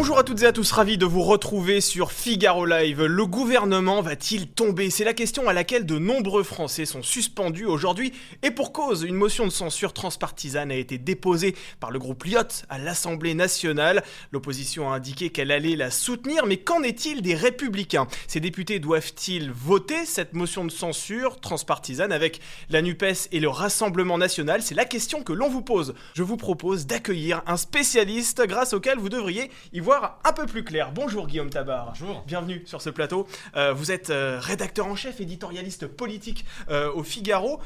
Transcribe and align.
Bonjour 0.00 0.18
à 0.18 0.24
toutes 0.24 0.40
et 0.40 0.46
à 0.46 0.52
tous, 0.52 0.72
ravi 0.72 0.96
de 0.96 1.04
vous 1.04 1.20
retrouver 1.20 1.82
sur 1.82 2.10
Figaro 2.10 2.64
Live. 2.64 3.04
Le 3.04 3.26
gouvernement 3.26 4.00
va-t-il 4.00 4.46
tomber? 4.46 4.88
C'est 4.88 5.04
la 5.04 5.12
question 5.12 5.46
à 5.46 5.52
laquelle 5.52 5.84
de 5.84 5.98
nombreux 5.98 6.42
Français 6.42 6.86
sont 6.86 7.02
suspendus 7.02 7.66
aujourd'hui 7.66 8.14
et 8.42 8.50
pour 8.50 8.72
cause, 8.72 9.02
une 9.02 9.14
motion 9.14 9.44
de 9.44 9.52
censure 9.52 9.92
transpartisane 9.92 10.70
a 10.70 10.74
été 10.74 10.96
déposée 10.96 11.54
par 11.80 11.90
le 11.90 11.98
groupe 11.98 12.24
Lyot 12.24 12.64
à 12.70 12.78
l'Assemblée 12.78 13.34
nationale. 13.34 14.02
L'opposition 14.32 14.90
a 14.90 14.96
indiqué 14.96 15.28
qu'elle 15.28 15.50
allait 15.50 15.76
la 15.76 15.90
soutenir, 15.90 16.46
mais 16.46 16.56
qu'en 16.56 16.82
est-il 16.82 17.20
des 17.20 17.34
républicains? 17.34 18.06
Ces 18.26 18.40
députés 18.40 18.78
doivent-ils 18.78 19.50
voter 19.50 20.06
cette 20.06 20.32
motion 20.32 20.64
de 20.64 20.70
censure 20.70 21.40
transpartisane 21.40 22.10
avec 22.10 22.40
la 22.70 22.80
NUPES 22.80 23.28
et 23.32 23.40
le 23.40 23.50
Rassemblement 23.50 24.16
national? 24.16 24.62
C'est 24.62 24.74
la 24.74 24.86
question 24.86 25.22
que 25.22 25.34
l'on 25.34 25.50
vous 25.50 25.60
pose. 25.60 25.94
Je 26.14 26.22
vous 26.22 26.38
propose 26.38 26.86
d'accueillir 26.86 27.42
un 27.46 27.58
spécialiste 27.58 28.46
grâce 28.46 28.72
auquel 28.72 28.98
vous 28.98 29.10
devriez 29.10 29.50
y 29.74 29.80
voir 29.80 29.89
un 29.92 30.32
peu 30.32 30.46
plus 30.46 30.62
clair. 30.62 30.92
Bonjour 30.92 31.26
Guillaume 31.26 31.50
Tabar. 31.50 31.88
Bonjour. 31.88 32.22
Bienvenue 32.26 32.62
sur 32.66 32.80
ce 32.80 32.90
plateau. 32.90 33.26
Euh, 33.56 33.72
vous 33.72 33.90
êtes 33.90 34.10
euh, 34.10 34.38
rédacteur 34.40 34.86
en 34.86 34.94
chef, 34.94 35.20
éditorialiste 35.20 35.86
politique 35.86 36.44
euh, 36.70 36.92
au 36.92 37.02
Figaro. 37.02 37.60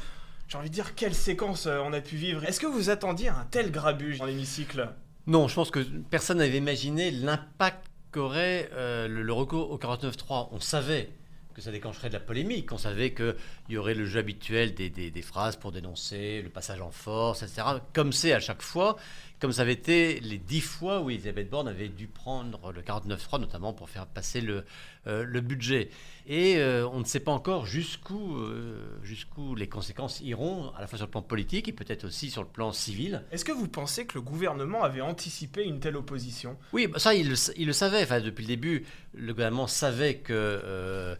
J'ai 0.47 0.57
envie 0.57 0.69
de 0.69 0.73
dire 0.73 0.95
quelle 0.95 1.13
séquence 1.13 1.67
on 1.67 1.93
a 1.93 2.01
pu 2.01 2.15
vivre. 2.15 2.43
Est-ce 2.43 2.59
que 2.59 2.67
vous 2.67 2.89
attendiez 2.89 3.29
un 3.29 3.47
tel 3.49 3.71
grabuge 3.71 4.19
dans 4.19 4.25
l'hémicycle? 4.25 4.89
Non, 5.27 5.47
je 5.47 5.55
pense 5.55 5.71
que 5.71 5.79
personne 5.79 6.37
n'avait 6.37 6.57
imaginé 6.57 7.09
l'impact 7.09 7.83
qu'aurait 8.11 8.69
le, 8.75 9.23
le, 9.23 9.33
recours 9.33 9.71
au 9.71 9.77
49.3. 9.77 10.49
On 10.51 10.59
savait 10.59 11.09
que 11.55 11.61
ça 11.61 11.71
déclencherait 11.71 12.09
de 12.09 12.13
la 12.13 12.19
polémique. 12.19 12.73
On 12.73 12.77
savait 12.77 13.13
qu'il 13.13 13.35
y 13.69 13.77
aurait 13.77 13.93
le 13.93 14.05
jeu 14.05 14.19
habituel 14.19 14.73
des, 14.73 15.21
phrases 15.21 15.55
pour 15.55 15.71
dénoncer, 15.71 16.41
le 16.41 16.49
passage 16.49 16.81
en 16.81 16.91
force, 16.91 17.43
etc. 17.43 17.63
Comme 17.93 18.11
c'est 18.11 18.33
à 18.33 18.41
chaque 18.41 18.61
fois, 18.61 18.97
comme 19.39 19.53
ça 19.53 19.61
avait 19.61 19.73
été 19.73 20.19
les 20.19 20.37
dix 20.37 20.59
fois 20.59 20.99
où 20.99 21.09
Elisabeth 21.09 21.49
Borne 21.49 21.69
avait 21.69 21.87
dû 21.87 22.07
prendre 22.07 22.73
le 22.73 22.81
49.3, 22.81 23.39
notamment 23.39 23.71
pour 23.71 23.89
faire 23.89 24.05
passer 24.05 24.41
le, 24.41 24.65
le 25.05 25.41
budget. 25.41 25.89
Et 26.27 26.57
euh, 26.57 26.87
on 26.87 26.99
ne 26.99 27.05
sait 27.05 27.19
pas 27.19 27.31
encore 27.31 27.67
jusqu'où 27.67 28.37
euh, 28.37 28.99
jusqu'où 29.03 29.53
les 29.53 29.69
conséquences 29.69 30.21
iront, 30.21 30.71
à 30.75 30.81
la 30.81 30.87
fois 30.87 30.97
sur 30.97 31.05
le 31.05 31.11
plan 31.11 31.21
politique 31.21 31.67
et 31.67 31.71
peut-être 31.71 32.05
aussi 32.05 32.31
sur 32.31 32.41
le 32.41 32.47
plan 32.47 32.71
civil. 32.71 33.21
Est-ce 33.31 33.45
que 33.45 33.51
vous 33.51 33.67
pensez 33.67 34.07
que 34.07 34.15
le 34.15 34.21
gouvernement 34.21 34.83
avait 34.83 35.01
anticipé 35.01 35.63
une 35.63 35.79
telle 35.79 35.95
opposition? 35.95 36.57
Oui, 36.73 36.87
ça, 36.97 37.13
il 37.13 37.29
le, 37.29 37.35
il 37.57 37.67
le 37.67 37.73
savait. 37.73 38.01
Enfin, 38.01 38.21
depuis 38.21 38.41
le 38.41 38.47
début, 38.47 38.85
le 39.13 39.33
gouvernement 39.33 39.67
savait 39.67 40.15
que 40.15 40.33
euh, 40.33 41.15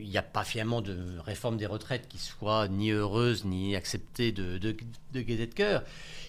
il 0.00 0.08
n'y 0.08 0.16
a 0.16 0.22
pas 0.22 0.44
finalement 0.44 0.80
de 0.80 1.18
réforme 1.18 1.56
des 1.56 1.66
retraites 1.66 2.06
qui 2.08 2.18
soit 2.18 2.68
ni 2.68 2.92
heureuse 2.92 3.44
ni 3.44 3.74
acceptée 3.74 4.30
de, 4.30 4.58
de, 4.58 4.76
de 5.12 5.20
gaieté 5.20 5.48
de 5.48 5.54
cœur. 5.54 5.82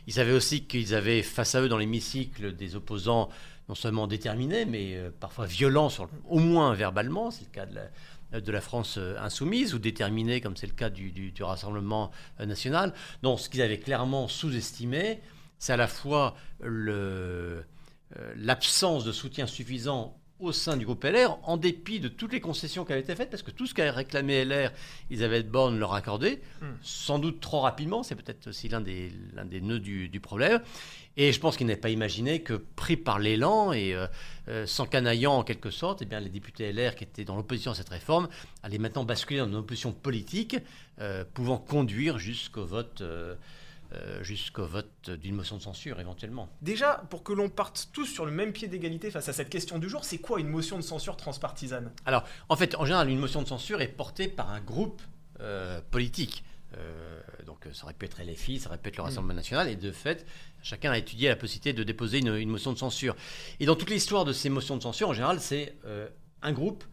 Ils 0.08 0.14
savaient 0.14 0.34
aussi 0.34 0.64
qu'ils 0.64 0.96
avaient 0.96 1.22
face 1.22 1.54
à 1.54 1.62
eux 1.62 1.70
dans 1.70 1.78
l'hémicycle 1.78 2.56
des 2.56 2.76
opposants 2.76 3.30
non 3.70 3.76
seulement 3.76 4.08
déterminés, 4.08 4.66
mais 4.66 4.96
euh, 4.96 5.10
parfois 5.20 5.46
violents, 5.46 5.90
sur, 5.90 6.10
au 6.28 6.40
moins 6.40 6.74
verbalement, 6.74 7.32
c'est 7.32 7.46
le 7.46 7.52
cas 7.52 7.66
de 7.66 8.52
la, 8.52 8.62
France 8.62 9.00
insoumise, 9.20 9.74
ou 9.74 9.80
déterminés, 9.80 10.42
comme 10.42 10.56
c'est 10.56 10.68
le 10.68 10.74
cas 10.74 10.90
du, 10.90 11.34
Rassemblement 11.40 12.12
national. 12.40 12.94
Donc 13.24 13.40
ce 13.40 13.50
qu'ils 13.50 13.62
avaient 13.62 13.80
clairement 13.80 14.28
sous-estimé, 14.28 15.22
c'est 15.60 15.74
à 15.74 15.78
la 15.78 15.88
fois 15.88 16.36
euh, 16.64 17.62
l'absence 18.36 19.04
de 19.04 19.12
soutien 19.12 19.48
suffisant 19.48 20.17
au 20.40 20.52
sein 20.52 20.78
du 20.78 20.86
groupe 20.86 21.04
LR, 21.04 21.40
en 21.44 21.58
dépit 21.58 22.00
de 22.00 22.08
toutes 22.08 22.32
les 22.34 22.40
concessions 22.40 22.86
qui 22.86 22.92
avaient 22.92 23.02
été 23.02 23.16
faites, 23.16 23.30
parce 23.30 23.44
que 23.44 23.52
tout 23.52 23.66
ce 23.66 23.74
qu'a 23.74 23.92
réclamé 23.92 24.46
LR, 24.46 24.72
Elisabeth 25.10 25.50
Borne 25.50 25.80
leur 25.80 25.94
accordé, 25.94 26.42
mm. 26.62 26.66
sans 26.84 27.18
doute 27.18 27.40
trop 27.40 27.62
rapidement, 27.62 28.04
c'est 28.04 28.16
peut-être 28.16 28.48
aussi 28.48 28.70
l'un 28.70 28.82
des, 28.82 29.12
l'un 29.34 29.46
des 29.46 29.62
nœuds 29.62 29.80
du, 29.80 30.10
du, 30.10 30.20
problème. 30.20 30.62
Et 31.16 31.34
je 31.34 31.40
pense 31.40 31.58
qu'il 31.58 31.66
n'avait 31.66 31.80
pas 31.80 31.90
imaginé 31.90 32.42
que, 32.44 32.54
pris 32.54 32.98
par 32.98 33.18
l'élan 33.18 33.74
et 33.74 33.96
euh, 33.96 34.06
euh, 34.50 34.68
s'encanaillant 34.68 35.34
en 35.34 35.44
quelque 35.44 35.72
sorte, 35.72 36.04
eh 36.04 36.06
bien, 36.06 36.20
les 36.20 36.30
députés 36.30 36.72
LR 36.72 36.96
qui 36.96 37.04
étaient 37.04 37.26
dans 37.26 37.36
l'opposition 37.36 37.72
à 37.72 37.76
cette 37.76 37.90
réforme 37.90 38.30
allaient 38.62 38.78
maintenant 38.78 39.04
basculer 39.04 39.40
dans 39.40 39.48
une 39.48 39.56
opposition 39.56 39.92
politique, 39.92 40.58
euh, 41.02 41.24
pouvant 41.34 41.58
conduire 41.58 42.20
jusqu'au 42.20 42.66
vote. 42.66 43.02
Euh, 43.02 43.36
jusqu'au 44.22 44.66
vote 44.66 45.10
d'une 45.10 45.36
motion 45.36 45.58
de 45.58 45.62
censure 45.62 46.00
éventuellement. 46.00 46.50
Déjà, 46.62 47.04
pour 47.10 47.24
que 47.24 47.34
l'on 47.34 47.50
parte 47.50 47.90
tous 47.94 48.06
sur 48.06 48.26
le 48.26 48.32
même 48.32 48.52
pied 48.52 48.68
d'égalité 48.68 49.12
face 49.12 49.30
à 49.30 49.34
cette 49.34 49.50
question 49.50 49.80
du 49.80 49.90
jour, 49.90 50.04
c'est 50.04 50.18
quoi 50.18 50.40
une 50.40 50.50
motion 50.50 50.78
de 50.78 50.84
censure 50.84 51.18
transpartisane? 51.18 51.92
Alors, 52.06 52.24
en 52.50 52.56
fait, 52.56 52.76
en 52.76 52.86
général, 52.86 53.10
une 53.10 53.20
motion 53.20 53.42
de 53.42 53.48
censure 53.48 53.82
est 53.82 53.88
portée 53.88 54.28
par 54.28 54.52
un 54.52 54.62
groupe 54.62 55.02
euh, 55.40 55.82
politique. 55.92 56.44
Euh, 56.76 57.22
donc 57.46 57.68
ça 57.74 57.86
aurait 57.86 57.94
pu 57.94 58.06
être 58.06 58.22
LFI, 58.22 58.60
ça 58.60 58.70
aurait 58.70 58.78
pu 58.78 58.90
être 58.90 58.98
le 58.98 59.04
Rassemblement 59.04 59.34
mmh. 59.34 59.38
national, 59.38 59.70
et 59.70 59.76
de 59.76 59.92
fait, 59.92 60.26
chacun 60.62 60.92
a 60.92 60.98
étudié 60.98 61.30
la 61.30 61.36
possibilité 61.36 61.74
de 61.74 61.84
déposer 61.84 62.20
une, 62.20 62.36
une 62.36 62.50
motion 62.50 62.74
de 62.74 62.78
censure. 62.78 63.16
Et 63.60 63.66
dans 63.66 63.76
toute 63.76 63.90
l'histoire 63.90 64.26
de 64.26 64.34
ces 64.34 64.50
motions 64.50 64.78
de 64.78 64.84
censure, 64.84 65.10
en 65.10 65.14
général, 65.14 65.40
c'est 65.40 65.76
euh, 65.86 66.10
un 66.42 66.52
groupe 66.52 66.84
euh, 66.84 66.88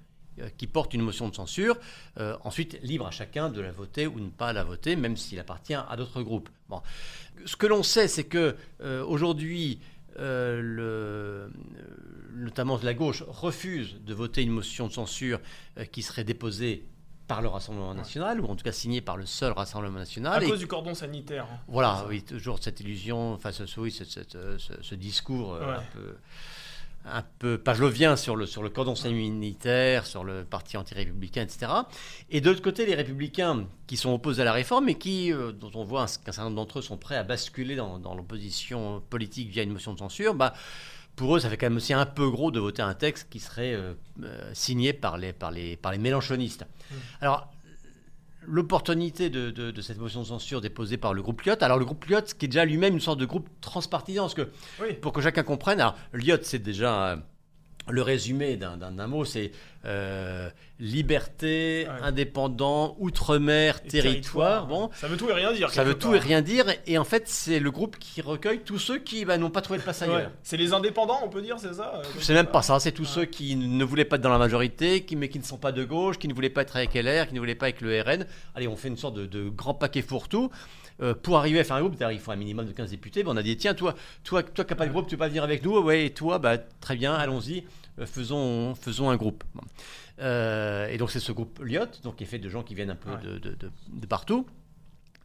qui 0.57 0.67
porte 0.67 0.95
une 0.95 1.03
motion 1.03 1.29
de 1.29 1.35
censure, 1.35 1.77
euh, 2.19 2.37
ensuite 2.43 2.79
libre 2.83 3.07
à 3.07 3.11
chacun 3.11 3.51
de 3.51 3.61
la 3.61 3.73
voter 3.73 4.07
ou 4.07 4.19
ne 4.21 4.31
pas 4.31 4.53
la 4.53 4.65
voter, 4.65 4.97
même 4.97 5.17
s'il 5.17 5.39
appartient 5.39 5.75
à 5.75 5.95
d'autres 5.97 6.23
groupes. 6.23 6.49
Bon. 6.69 6.83
Ce 7.45 7.57
que 7.57 7.67
l'on 7.67 7.83
sait, 7.83 8.09
c'est 8.09 8.25
que 8.25 8.57
euh, 8.81 9.05
aujourd'hui, 9.05 9.81
euh, 10.19 10.61
le, 10.63 11.53
notamment 12.35 12.79
la 12.83 12.95
gauche 12.95 13.23
refuse 13.27 13.97
de 14.05 14.15
voter 14.15 14.43
une 14.43 14.51
motion 14.51 14.87
de 14.87 14.93
censure 14.93 15.41
euh, 15.79 15.85
qui 15.85 16.03
serait 16.03 16.25
déposée 16.25 16.87
par 17.27 17.41
le 17.41 17.49
Rassemblement 17.49 17.95
national, 17.95 18.41
ouais. 18.41 18.47
ou 18.47 18.51
en 18.51 18.55
tout 18.55 18.65
cas 18.65 18.73
signée 18.73 19.01
par 19.01 19.17
le 19.17 19.25
seul 19.25 19.53
Rassemblement 19.53 19.99
national. 19.99 20.45
À 20.45 20.47
cause 20.47 20.59
du 20.59 20.67
cordon 20.67 20.95
sanitaire. 20.95 21.47
Hein, 21.51 21.59
voilà, 21.69 22.05
oui, 22.09 22.23
toujours 22.23 22.59
cette 22.63 22.81
illusion, 22.81 23.33
enfin, 23.33 23.51
ce, 23.51 23.65
oui, 23.81 23.91
ce, 23.91 24.05
ce, 24.05 24.59
ce 24.59 24.95
discours 24.95 25.53
ouais. 25.53 25.65
un 25.65 25.85
peu 25.95 26.17
un 27.05 27.23
peu 27.39 27.59
pavlovien 27.59 28.17
sur 28.17 28.37
le, 28.37 28.47
sur 28.47 28.63
le 28.63 28.71
cordon 28.71 28.95
sanitaire, 28.95 30.07
sur 30.07 30.25
le 30.25 30.45
parti 30.45 30.77
anti-républicain, 30.77 31.43
etc. 31.43 31.71
Et 32.31 32.41
de 32.41 32.49
l'autre 32.49 32.63
côté, 32.63 32.87
les 32.87 32.95
républicains 32.95 33.67
qui 33.87 33.97
sont 33.97 34.13
opposés 34.13 34.43
à 34.43 34.45
la 34.45 34.53
réforme 34.53 34.89
et 34.89 34.95
qui, 34.95 35.33
euh, 35.33 35.53
dont 35.53 35.71
on 35.75 35.85
voit 35.85 36.07
qu'un 36.07 36.33
certain 36.33 36.45
nombre 36.45 36.57
d'entre 36.57 36.79
eux 36.79 36.83
sont 36.83 36.97
prêts 36.97 37.17
à 37.17 37.23
basculer 37.23 37.77
dans, 37.77 37.99
dans 37.99 38.15
l'opposition 38.15 39.03
politique 39.11 39.51
via 39.51 39.63
une 39.63 39.73
motion 39.73 39.93
de 39.93 39.99
censure, 39.99 40.35
bah, 40.35 40.55
pour 41.17 41.37
eux, 41.37 41.41
ça 41.41 41.49
fait 41.49 41.57
quand 41.57 41.67
même 41.67 41.77
aussi 41.77 41.93
un 41.93 42.07
peu 42.07 42.29
gros 42.29 42.51
de 42.51 42.59
voter 42.59 42.83
un 42.83 42.95
texte 42.95 43.29
qui 43.31 43.39
serait 43.39 43.75
euh, 43.75 43.95
euh, 44.23 44.51
signé 44.53 44.93
par 44.93 45.17
les, 45.17 45.33
par 45.33 45.51
les, 45.51 45.77
par 45.77 45.93
les 45.93 45.99
mélanchonistes. 45.99 46.65
Mmh. 46.65 46.95
Alors, 47.21 47.53
l'opportunité 48.47 49.31
de, 49.31 49.51
de, 49.51 49.71
de, 49.71 49.83
cette 49.83 49.99
motion 49.99 50.21
de 50.21 50.27
censure 50.27 50.61
déposée 50.61 50.97
par 50.97 51.15
le 51.15 51.23
groupe 51.23 51.43
Lyot. 51.43 51.63
Alors 51.63 51.79
le 51.79 51.85
groupe 51.85 52.05
Lyot, 52.07 52.23
qui 52.39 52.47
est 52.47 52.49
déjà 52.49 52.65
lui-même 52.65 52.95
une 52.95 53.01
sorte 53.01 53.19
de 53.19 53.27
groupe 53.27 53.49
transpartisan, 53.61 54.23
parce 54.23 54.35
que 54.35 54.49
oui. 54.81 54.95
pour 54.95 55.13
que 55.13 55.21
chacun 55.21 55.43
comprenne, 55.43 55.81
alors 55.81 55.97
Lyot 56.13 56.39
c'est 56.43 56.59
déjà 56.59 57.13
euh, 57.13 57.17
le 57.89 58.03
résumé 58.03 58.57
d'un 58.57 59.07
mot, 59.07 59.25
c'est 59.25 59.53
euh, 59.87 60.49
liberté, 60.81 61.87
ouais. 61.87 62.03
indépendant, 62.03 62.97
outre-mer, 62.99 63.83
territoire. 63.83 64.67
Bon, 64.67 64.91
ça 64.95 65.09
veut 65.09 65.17
tout 65.17 65.29
et 65.31 65.33
rien 65.33 65.53
dire. 65.53 65.71
Ça 65.71 65.85
veut 65.85 65.93
part. 65.93 66.11
tout 66.11 66.15
et 66.15 66.19
rien 66.19 66.43
dire. 66.43 66.67
Et 66.87 66.99
en 66.99 67.05
fait, 67.05 67.29
c'est 67.29 67.61
le 67.61 67.71
groupe 67.71 67.99
qui 67.99 68.21
recueille 68.21 68.61
tous 68.61 68.79
ceux 68.79 68.99
qui 68.99 69.25
bah, 69.25 69.39
n'ont 69.39 69.51
pas 69.51 69.61
trouvé 69.61 69.79
de 69.79 69.85
place 69.85 70.03
ailleurs. 70.03 70.17
Ouais. 70.17 70.29
C'est 70.43 70.57
les 70.57 70.73
indépendants, 70.73 71.21
on 71.23 71.29
peut 71.29 71.43
dire, 71.43 71.57
c'est 71.59 71.75
ça 71.75 71.95
euh, 71.97 72.03
C'est 72.21 72.35
même 72.35 72.47
pas 72.47 72.63
ça. 72.63 72.81
C'est 72.81 72.93
tous 72.93 73.03
ouais. 73.03 73.23
ceux 73.23 73.25
qui 73.27 73.57
ne 73.57 73.85
voulaient 73.85 74.05
pas 74.05 74.17
être 74.17 74.23
dans 74.23 74.31
la 74.31 74.39
majorité, 74.39 75.03
qui, 75.05 75.17
mais 75.17 75.29
qui 75.29 75.39
ne 75.39 75.45
sont 75.45 75.59
pas 75.59 75.73
de 75.73 75.85
gauche, 75.85 76.19
qui 76.19 76.29
ne 76.29 76.35
voulaient 76.35 76.51
pas 76.51 76.63
être 76.63 76.77
avec 76.77 76.95
LR, 76.95 77.29
qui 77.29 77.35
ne 77.35 77.41
voulaient 77.41 77.55
pas 77.55 77.67
avec 77.67 77.81
le 77.81 78.01
RN. 78.01 78.27
Allez, 78.55 78.69
on 78.69 78.77
fait 78.77 78.89
une 78.89 78.97
sorte 78.97 79.15
de, 79.15 79.27
de 79.27 79.49
grand 79.49 79.75
paquet 79.75 80.03
fourre-tout. 80.03 80.51
Euh, 81.03 81.13
pour 81.15 81.39
arriver 81.39 81.59
à 81.59 81.65
faire 81.65 81.77
un 81.77 81.81
groupe, 81.81 81.97
il 81.99 82.21
faut 82.21 82.31
un 82.31 82.37
minimum 82.37 82.67
de 82.67 82.73
15 82.73 82.91
députés. 82.91 83.25
On 83.27 83.37
a 83.37 83.43
dit 83.43 83.57
tiens, 83.57 83.75
toi, 83.75 83.95
toi, 84.23 84.43
toi 84.43 84.65
qui 84.65 84.73
n'as 84.73 84.77
pas 84.77 84.87
de 84.87 84.93
groupe, 84.93 85.07
tu 85.07 85.17
peux 85.17 85.21
pas 85.21 85.29
venir 85.29 85.43
avec 85.43 85.65
nous. 85.65 85.77
Ouais, 85.79 86.07
et 86.07 86.11
toi, 86.11 86.39
bah, 86.39 86.57
très 86.59 86.97
bien, 86.97 87.15
allons-y. 87.15 87.65
Euh, 87.99 88.07
faisons, 88.07 88.75
faisons 88.75 89.11
un 89.11 89.17
groupe. 89.17 89.45
Bon. 89.55 89.63
Euh, 90.21 90.89
et 90.89 90.99
donc 90.99 91.11
c'est 91.11 91.21
ce 91.21 91.33
groupe 91.33 91.61
Lyot, 91.63 91.87
donc 92.03 92.17
qui 92.17 92.25
est 92.25 92.27
fait 92.27 92.39
de 92.39 92.49
gens 92.49 92.63
qui 92.63 92.75
viennent 92.75 92.91
un 92.91 92.97
peu 92.97 93.11
ouais. 93.11 93.21
de, 93.23 93.39
de, 93.39 93.51
de, 93.51 93.71
de, 93.89 94.07
partout. 94.07 94.47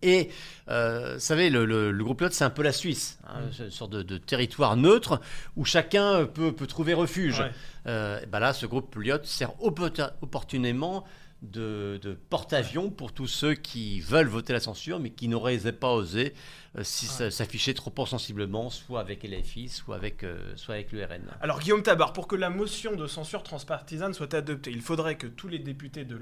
Et 0.01 0.29
euh, 0.69 1.15
vous 1.15 1.19
savez, 1.19 1.49
le, 1.49 1.65
le, 1.65 1.91
le 1.91 2.03
groupe 2.03 2.21
Lyot, 2.21 2.29
c'est 2.31 2.45
un 2.45 2.49
peu 2.49 2.63
la 2.63 2.71
Suisse, 2.71 3.19
hein, 3.27 3.41
mmh. 3.41 3.63
une 3.65 3.71
sorte 3.71 3.91
de, 3.91 4.17
territoire 4.17 4.77
neutre 4.77 5.19
où 5.57 5.65
chacun 5.65 6.25
peut, 6.25 6.53
peut 6.53 6.67
trouver 6.67 6.93
refuge. 6.93 7.39
Ouais. 7.39 7.51
Euh, 7.87 8.25
ben 8.27 8.39
là, 8.39 8.53
ce 8.53 8.65
groupe 8.65 8.95
Lyot 8.95 9.23
sert 9.23 9.51
opportunément 9.61 11.05
de, 11.41 11.99
de 12.01 12.13
porte-avions 12.13 12.89
pour 12.89 13.13
tous 13.13 13.27
ceux 13.27 13.53
qui 13.53 14.01
veulent 14.01 14.27
voter 14.27 14.53
la 14.53 14.59
censure, 14.59 14.99
mais 14.99 15.09
qui 15.09 15.27
n'auraient 15.27 15.57
pas 15.71 15.93
osé 15.93 16.33
euh, 16.77 16.83
si 16.83 17.05
s'afficher 17.07 17.73
trop 17.73 18.05
sensiblement, 18.05 18.69
soit 18.69 18.99
avec 18.99 19.23
LFI, 19.23 19.69
soit 19.69 19.95
avec, 19.95 20.23
euh, 20.23 20.53
soit 20.55 20.75
avec 20.75 20.91
le 20.91 21.03
RN. 21.03 21.23
Alors 21.41 21.59
Guillaume 21.59 21.81
Tabar, 21.81 22.13
pour 22.13 22.27
que 22.27 22.35
la 22.35 22.49
motion 22.49 22.95
de 22.95 23.07
censure 23.07 23.43
transpartisane 23.43 24.13
soit 24.13 24.33
adoptée, 24.33 24.71
il 24.71 24.81
faudrait 24.81 25.15
que 25.15 25.27
tous 25.27 25.47
les 25.47 25.59
députés 25.59 26.05
de 26.05 26.15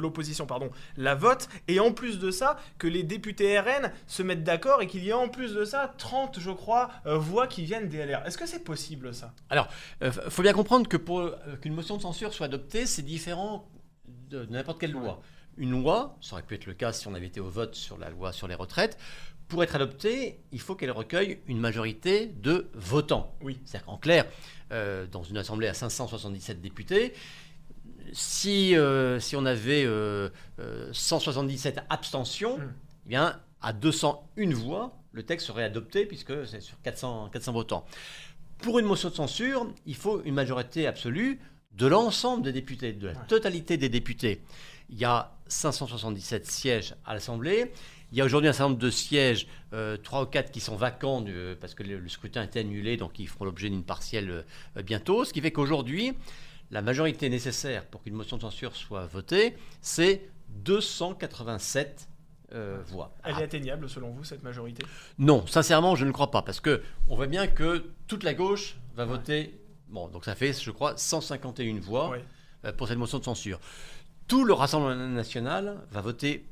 l'opposition 0.00 0.46
pardon, 0.46 0.70
la 0.96 1.14
votent, 1.14 1.48
et 1.68 1.80
en 1.80 1.92
plus 1.92 2.18
de 2.18 2.30
ça, 2.30 2.58
que 2.78 2.86
les 2.86 3.02
députés 3.02 3.58
RN 3.58 3.92
se 4.06 4.22
mettent 4.22 4.44
d'accord 4.44 4.82
et 4.82 4.86
qu'il 4.86 5.04
y 5.04 5.10
ait 5.10 5.14
en 5.14 5.28
plus 5.28 5.54
de 5.54 5.64
ça 5.64 5.94
30, 5.98 6.38
je 6.40 6.50
crois, 6.50 6.90
euh, 7.06 7.16
voix 7.16 7.46
qui 7.46 7.64
viennent 7.64 7.88
des 7.88 8.04
LR. 8.04 8.26
Est-ce 8.26 8.38
que 8.38 8.46
c'est 8.46 8.64
possible 8.64 9.14
ça? 9.14 9.32
Alors, 9.48 9.68
il 10.02 10.10
faut 10.10 10.42
bien 10.42 10.52
comprendre 10.52 10.88
que 10.88 10.96
pour 10.96 11.20
euh, 11.20 11.36
qu'une 11.60 11.74
motion 11.74 11.96
de 11.96 12.02
censure 12.02 12.32
soit 12.34 12.46
adoptée, 12.46 12.86
c'est 12.86 13.02
différent 13.02 13.68
de, 14.30 14.44
de 14.44 14.52
n'importe 14.52 14.80
quelle 14.80 14.92
loi. 14.92 15.20
Une 15.56 15.70
loi, 15.70 16.16
ça 16.20 16.34
aurait 16.34 16.42
pu 16.42 16.54
être 16.54 16.66
le 16.66 16.74
cas 16.74 16.92
si 16.92 17.06
on 17.06 17.14
avait 17.14 17.26
été 17.26 17.40
au 17.40 17.48
vote 17.48 17.74
sur 17.74 17.96
la 17.98 18.10
loi 18.10 18.32
sur 18.32 18.48
les 18.48 18.54
retraites, 18.54 18.98
pour 19.48 19.62
être 19.62 19.74
adoptée, 19.76 20.40
il 20.52 20.60
faut 20.60 20.74
qu'elle 20.74 20.90
recueille 20.90 21.40
une 21.46 21.60
majorité 21.60 22.26
de 22.26 22.68
votants. 22.74 23.36
Oui. 23.42 23.60
C'est-à-dire 23.64 23.86
qu'en 23.86 23.98
clair, 23.98 24.26
euh, 24.72 25.06
dans 25.06 25.22
une 25.22 25.36
assemblée 25.36 25.68
à 25.68 25.74
577 25.74 26.60
députés, 26.60 27.12
si, 28.12 28.76
euh, 28.76 29.20
si 29.20 29.36
on 29.36 29.44
avait 29.44 29.84
euh, 29.84 30.28
euh, 30.60 30.88
177 30.92 31.80
abstentions, 31.90 32.58
Mm. 32.58 32.72
eh 33.06 33.08
bien, 33.08 33.40
à 33.60 33.72
201 33.72 34.54
voix, 34.54 34.98
le 35.12 35.22
texte 35.22 35.46
serait 35.46 35.64
adopté 35.64 36.06
puisque 36.06 36.46
c'est 36.46 36.60
sur 36.60 36.80
400, 36.82 37.30
400 37.32 37.52
votants. 37.52 37.84
Pour 38.58 38.78
une 38.78 38.86
motion 38.86 39.10
de 39.10 39.14
censure, 39.14 39.72
il 39.86 39.96
faut 39.96 40.22
une 40.24 40.34
majorité 40.34 40.86
absolue 40.86 41.40
de 41.76 41.86
l'ensemble 41.86 42.42
des 42.42 42.52
députés, 42.52 42.92
de 42.92 43.08
la 43.08 43.14
totalité 43.14 43.76
des 43.76 43.88
députés. 43.88 44.40
Il 44.90 44.98
y 44.98 45.04
a 45.04 45.32
577 45.48 46.46
sièges 46.46 46.94
à 47.04 47.14
l'Assemblée. 47.14 47.72
Il 48.12 48.18
y 48.18 48.20
a 48.20 48.24
aujourd'hui 48.24 48.48
un 48.48 48.52
certain 48.52 48.68
nombre 48.70 48.80
de 48.80 48.90
sièges, 48.90 49.48
euh, 49.72 49.96
3 49.96 50.22
ou 50.22 50.26
4 50.26 50.52
qui 50.52 50.60
sont 50.60 50.76
vacants 50.76 51.24
euh, 51.26 51.56
parce 51.60 51.74
que 51.74 51.82
le, 51.82 51.98
le 51.98 52.08
scrutin 52.08 52.42
a 52.42 52.44
été 52.44 52.60
annulé, 52.60 52.96
donc 52.96 53.18
ils 53.18 53.26
feront 53.28 53.44
l'objet 53.44 53.68
d'une 53.70 53.82
partielle 53.82 54.44
euh, 54.76 54.82
bientôt. 54.82 55.24
Ce 55.24 55.32
qui 55.32 55.40
fait 55.40 55.50
qu'aujourd'hui, 55.50 56.12
la 56.70 56.80
majorité 56.82 57.28
nécessaire 57.28 57.84
pour 57.86 58.02
qu'une 58.02 58.14
motion 58.14 58.36
de 58.36 58.42
censure 58.42 58.76
soit 58.76 59.06
votée, 59.06 59.56
c'est 59.80 60.28
287 60.48 62.08
euh, 62.52 62.78
voix. 62.86 63.14
Elle 63.24 63.34
Ah, 63.36 63.40
est 63.40 63.44
atteignable 63.44 63.88
selon 63.88 64.10
vous, 64.10 64.22
cette 64.22 64.42
majorité? 64.42 64.84
Non, 65.18 65.44
sincèrement, 65.46 65.96
je 65.96 66.04
ne 66.04 66.12
crois 66.12 66.30
pas, 66.30 66.42
parce 66.42 66.60
que 66.60 66.82
on 67.08 67.16
voit 67.16 67.26
bien 67.26 67.46
que 67.48 67.84
toute 68.06 68.22
la 68.22 68.34
gauche 68.34 68.76
va 68.94 69.04
voter. 69.04 69.58
Bon, 69.94 70.08
donc 70.08 70.24
ça 70.24 70.34
fait, 70.34 70.52
je 70.52 70.70
crois, 70.72 70.96
151 70.96 71.78
voix 71.78 72.16
euh, 72.64 72.72
pour 72.72 72.88
cette 72.88 72.98
motion 72.98 73.20
de 73.20 73.24
censure. 73.24 73.60
Tout 74.26 74.44
le 74.44 74.52
Rassemblement 74.52 75.08
national 75.08 75.78
va 75.92 76.00
voter 76.00 76.44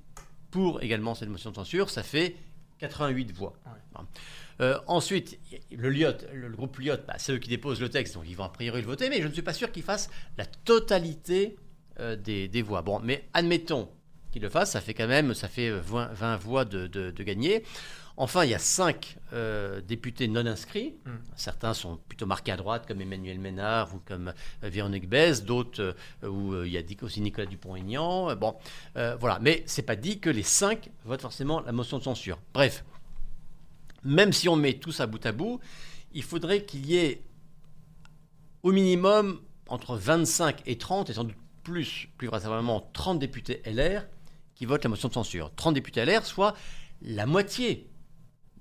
pour 0.52 0.80
également 0.80 1.16
cette 1.16 1.28
motion 1.28 1.50
de 1.50 1.56
censure. 1.56 1.90
Ça 1.90 2.04
fait 2.04 2.36
88 2.78 3.32
voix. 3.32 3.54
Euh, 4.60 4.78
ensuite, 4.86 5.40
le 5.72 5.90
Lyot, 5.90 6.12
le, 6.32 6.46
le 6.46 6.56
groupe 6.56 6.78
Lyot, 6.78 6.98
bah, 7.08 7.14
c'est 7.18 7.32
eux 7.32 7.38
qui 7.38 7.48
déposent 7.48 7.80
le 7.80 7.88
texte, 7.88 8.14
donc 8.14 8.24
ils 8.28 8.36
vont 8.36 8.44
a 8.44 8.48
priori 8.48 8.80
le 8.80 8.86
voter, 8.86 9.10
mais 9.10 9.20
je 9.20 9.26
ne 9.26 9.32
suis 9.32 9.42
pas 9.42 9.54
sûr 9.54 9.72
qu'ils 9.72 9.82
fassent 9.82 10.08
la 10.38 10.46
totalité 10.46 11.56
euh, 11.98 12.14
des, 12.14 12.46
des 12.46 12.62
voix. 12.62 12.82
Bon, 12.82 13.00
mais 13.00 13.24
admettons 13.34 13.88
qu'ils 14.30 14.42
le 14.42 14.50
fassent, 14.50 14.70
ça 14.72 14.80
fait 14.80 14.94
quand 14.94 15.08
même, 15.08 15.34
ça 15.34 15.48
fait 15.48 15.68
euh, 15.68 15.80
20, 15.80 16.12
20 16.12 16.36
voix 16.36 16.64
de, 16.64 16.86
de, 16.86 17.10
de 17.10 17.22
gagner. 17.24 17.64
Enfin, 18.16 18.44
il 18.44 18.50
y 18.50 18.54
a 18.54 18.58
5 18.58 19.16
députés 19.86 20.28
non 20.28 20.46
inscrits. 20.46 20.94
Mm. 21.04 21.10
Certains 21.36 21.74
sont 21.74 21.98
plutôt 22.08 22.26
marqués 22.26 22.52
à 22.52 22.56
droite, 22.56 22.86
comme 22.86 23.00
Emmanuel 23.00 23.38
Ménard 23.38 23.94
ou 23.94 24.00
comme 24.04 24.28
euh, 24.28 24.68
Véronique 24.68 25.08
Besse. 25.08 25.44
D'autres, 25.44 25.94
euh, 26.22 26.28
où 26.28 26.52
euh, 26.52 26.66
il 26.66 26.72
y 26.72 26.78
a 26.78 26.82
aussi 27.02 27.20
Nicolas 27.20 27.46
Dupont-Aignan. 27.46 28.30
Euh, 28.30 28.34
Bon, 28.34 28.56
euh, 28.96 29.16
voilà. 29.18 29.38
Mais 29.40 29.62
c'est 29.66 29.82
pas 29.82 29.96
dit 29.96 30.18
que 30.18 30.30
les 30.30 30.42
5 30.42 30.90
votent 31.04 31.20
forcément 31.20 31.60
la 31.60 31.72
motion 31.72 31.98
de 31.98 32.02
censure. 32.02 32.38
Bref, 32.52 32.84
même 34.04 34.32
si 34.32 34.48
on 34.48 34.56
met 34.56 34.74
tout 34.74 34.92
ça 34.92 35.06
bout 35.06 35.24
à 35.24 35.32
bout, 35.32 35.60
il 36.12 36.22
faudrait 36.22 36.64
qu'il 36.64 36.86
y 36.86 36.96
ait 36.96 37.22
au 38.62 38.72
minimum 38.72 39.40
entre 39.68 39.96
25 39.96 40.62
et 40.66 40.76
30, 40.76 41.10
et 41.10 41.14
sans 41.14 41.24
doute 41.24 41.36
plus, 41.62 42.08
plus 42.18 42.26
vraisemblablement 42.28 42.90
30 42.92 43.18
députés 43.18 43.62
LR 43.64 44.04
qui 44.54 44.66
votent 44.66 44.84
la 44.84 44.90
motion 44.90 45.08
de 45.08 45.14
censure. 45.14 45.52
30 45.54 45.74
députés 45.74 46.04
LR, 46.04 46.26
soit 46.26 46.54
la 47.00 47.26
moitié 47.26 47.88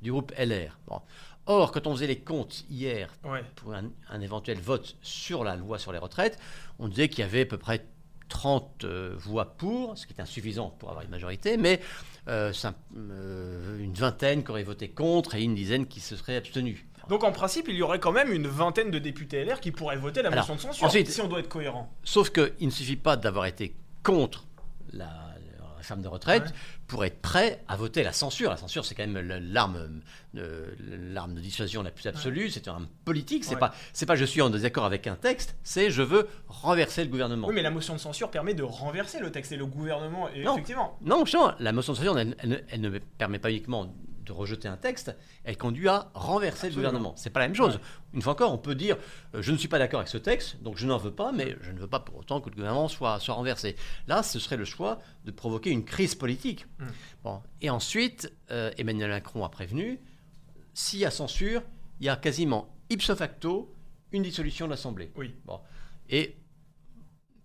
du 0.01 0.11
groupe 0.11 0.31
LR. 0.37 0.77
Bon. 0.87 1.01
Or, 1.47 1.71
quand 1.71 1.87
on 1.87 1.93
faisait 1.95 2.07
les 2.07 2.19
comptes 2.19 2.63
hier 2.69 3.09
Ouais. 3.25 3.43
pour 3.55 3.73
un, 3.73 3.85
un 4.09 4.21
éventuel 4.21 4.59
vote 4.59 4.95
sur 5.01 5.43
la 5.43 5.55
loi 5.55 5.79
sur 5.79 5.91
les 5.91 5.97
retraites, 5.97 6.37
on 6.79 6.87
disait 6.87 7.09
qu'il 7.09 7.19
y 7.19 7.23
avait 7.23 7.41
à 7.41 7.45
peu 7.45 7.57
près 7.57 7.85
30 8.29 8.85
euh, 8.85 9.13
voix 9.17 9.45
pour, 9.57 9.97
ce 9.97 10.07
qui 10.07 10.13
est 10.13 10.21
insuffisant 10.21 10.69
pour 10.79 10.89
avoir 10.89 11.03
une 11.03 11.09
majorité, 11.11 11.57
mais 11.57 11.81
euh, 12.27 12.53
ça- 12.53 12.73
euh, 12.95 13.79
une 13.79 13.93
vingtaine 13.93 14.43
qui 14.43 14.51
auraient 14.51 14.63
voté 14.63 14.89
contre 14.89 15.35
et 15.35 15.41
une 15.43 15.55
dizaine 15.55 15.85
qui 15.87 15.99
se 15.99 16.15
seraient 16.15 16.37
abstenus. 16.37 16.79
Donc 17.09 17.23
en 17.23 17.31
principe, 17.31 17.65
il 17.67 17.75
y 17.75 17.81
aurait 17.81 17.99
quand 17.99 18.11
même 18.13 18.31
une 18.31 18.47
vingtaine 18.47 18.91
de 18.91 18.99
députés 18.99 19.43
LR 19.43 19.59
qui 19.59 19.71
pourraient 19.71 19.97
voter 19.97 20.21
la 20.21 20.29
Alors, 20.29 20.39
motion 20.47 20.55
de 20.55 20.59
censure, 20.61 20.85
ensuite- 20.87 21.09
si 21.09 21.19
on 21.21 21.27
doit 21.27 21.39
être 21.39 21.49
cohérent. 21.49 21.91
Sauf 22.03 22.29
qu'il 22.29 22.53
ne 22.67 22.69
suffit 22.71 22.95
pas 22.95 23.17
d'avoir 23.17 23.47
été 23.47 23.75
contre 24.03 24.45
la, 24.93 25.30
la 25.81 25.83
réforme 25.83 26.01
de 26.03 26.07
retraite 26.07 26.43
Ouais. 26.43 26.51
pour 26.87 27.03
être 27.05 27.21
prêt 27.21 27.63
à 27.67 27.75
voter 27.75 28.03
la 28.03 28.13
censure. 28.13 28.51
La 28.51 28.57
censure, 28.57 28.85
c'est 28.85 28.93
quand 28.93 29.07
même 29.07 29.19
l'arme, 29.51 30.01
euh, 30.37 30.67
l'arme 31.11 31.33
de 31.33 31.39
dissuasion 31.39 31.81
la 31.81 31.89
plus 31.89 32.05
absolue. 32.07 32.51
C'est 32.51 32.67
une 32.67 32.73
arme 32.73 32.87
politique. 33.03 33.43
C'est 33.43 33.55
Ouais. 33.55 33.59
pas, 33.59 33.73
c'est 33.91 34.05
pas 34.05 34.15
je 34.15 34.25
suis 34.25 34.41
en 34.43 34.51
désaccord 34.51 34.85
avec 34.85 35.07
un 35.07 35.15
texte. 35.15 35.55
C'est 35.63 35.89
je 35.89 36.03
veux 36.03 36.27
renverser 36.47 37.03
le 37.03 37.09
gouvernement. 37.09 37.47
Oui, 37.47 37.55
mais 37.55 37.63
la 37.63 37.71
motion 37.71 37.95
de 37.95 37.99
censure 37.99 38.29
permet 38.29 38.53
de 38.53 38.61
renverser 38.63 39.19
le 39.19 39.31
texte 39.31 39.51
et 39.53 39.57
le 39.57 39.65
gouvernement, 39.65 40.29
et 40.29 40.43
Non. 40.43 40.53
effectivement. 40.53 40.97
Non, 41.01 41.25
justement, 41.25 41.53
la 41.59 41.71
motion 41.71 41.93
de 41.93 41.97
censure, 41.97 42.19
elle, 42.19 42.35
elle 42.39 42.49
ne- 42.49 42.57
elle 42.69 42.81
ne 42.81 42.99
permet 42.99 43.39
pas 43.39 43.49
uniquement 43.49 43.91
de 44.31 44.37
rejeter 44.37 44.67
un 44.67 44.77
texte, 44.77 45.15
elle 45.43 45.57
conduit 45.57 45.87
à 45.87 46.09
renverser 46.13 46.69
le 46.69 46.75
gouvernement. 46.75 47.13
C'est 47.17 47.29
pas 47.29 47.41
la 47.41 47.47
même 47.47 47.55
chose. 47.55 47.75
Ouais. 47.75 47.81
Une 48.13 48.21
fois 48.21 48.33
encore, 48.33 48.53
on 48.53 48.57
peut 48.57 48.75
dire 48.75 48.97
euh, 49.35 49.41
je 49.41 49.51
ne 49.51 49.57
suis 49.57 49.67
pas 49.67 49.77
d'accord 49.79 49.99
avec 49.99 50.09
ce 50.09 50.17
texte, 50.17 50.61
donc 50.63 50.77
je 50.77 50.87
n'en 50.87 50.97
veux 50.97 51.11
pas, 51.13 51.31
mais 51.31 51.55
je 51.61 51.71
ne 51.71 51.79
veux 51.79 51.87
pas 51.87 51.99
pour 51.99 52.17
autant 52.17 52.39
que 52.39 52.49
le 52.49 52.55
gouvernement 52.55 52.87
soit, 52.87 53.19
soit 53.19 53.35
renversé. 53.35 53.75
Là, 54.07 54.23
ce 54.23 54.39
serait 54.39 54.57
le 54.57 54.65
choix 54.65 54.99
de 55.25 55.31
provoquer 55.31 55.69
une 55.69 55.83
crise 55.83 56.15
politique. 56.15 56.65
Mm. 56.79 56.85
Bon. 57.23 57.41
Et 57.61 57.69
ensuite, 57.69 58.31
euh, 58.51 58.71
Emmanuel 58.77 59.09
Macron 59.09 59.43
a 59.43 59.49
prévenu 59.49 59.99
s'il 60.73 60.99
y 60.99 61.05
a 61.05 61.11
censure, 61.11 61.61
il 61.99 62.05
y 62.05 62.09
a 62.09 62.15
quasiment 62.15 62.73
ipso 62.89 63.15
facto 63.15 63.75
une 64.13 64.23
dissolution 64.23 64.65
de 64.65 64.71
l'Assemblée. 64.71 65.11
Oui. 65.15 65.35
Bon. 65.45 65.59
Et 66.09 66.37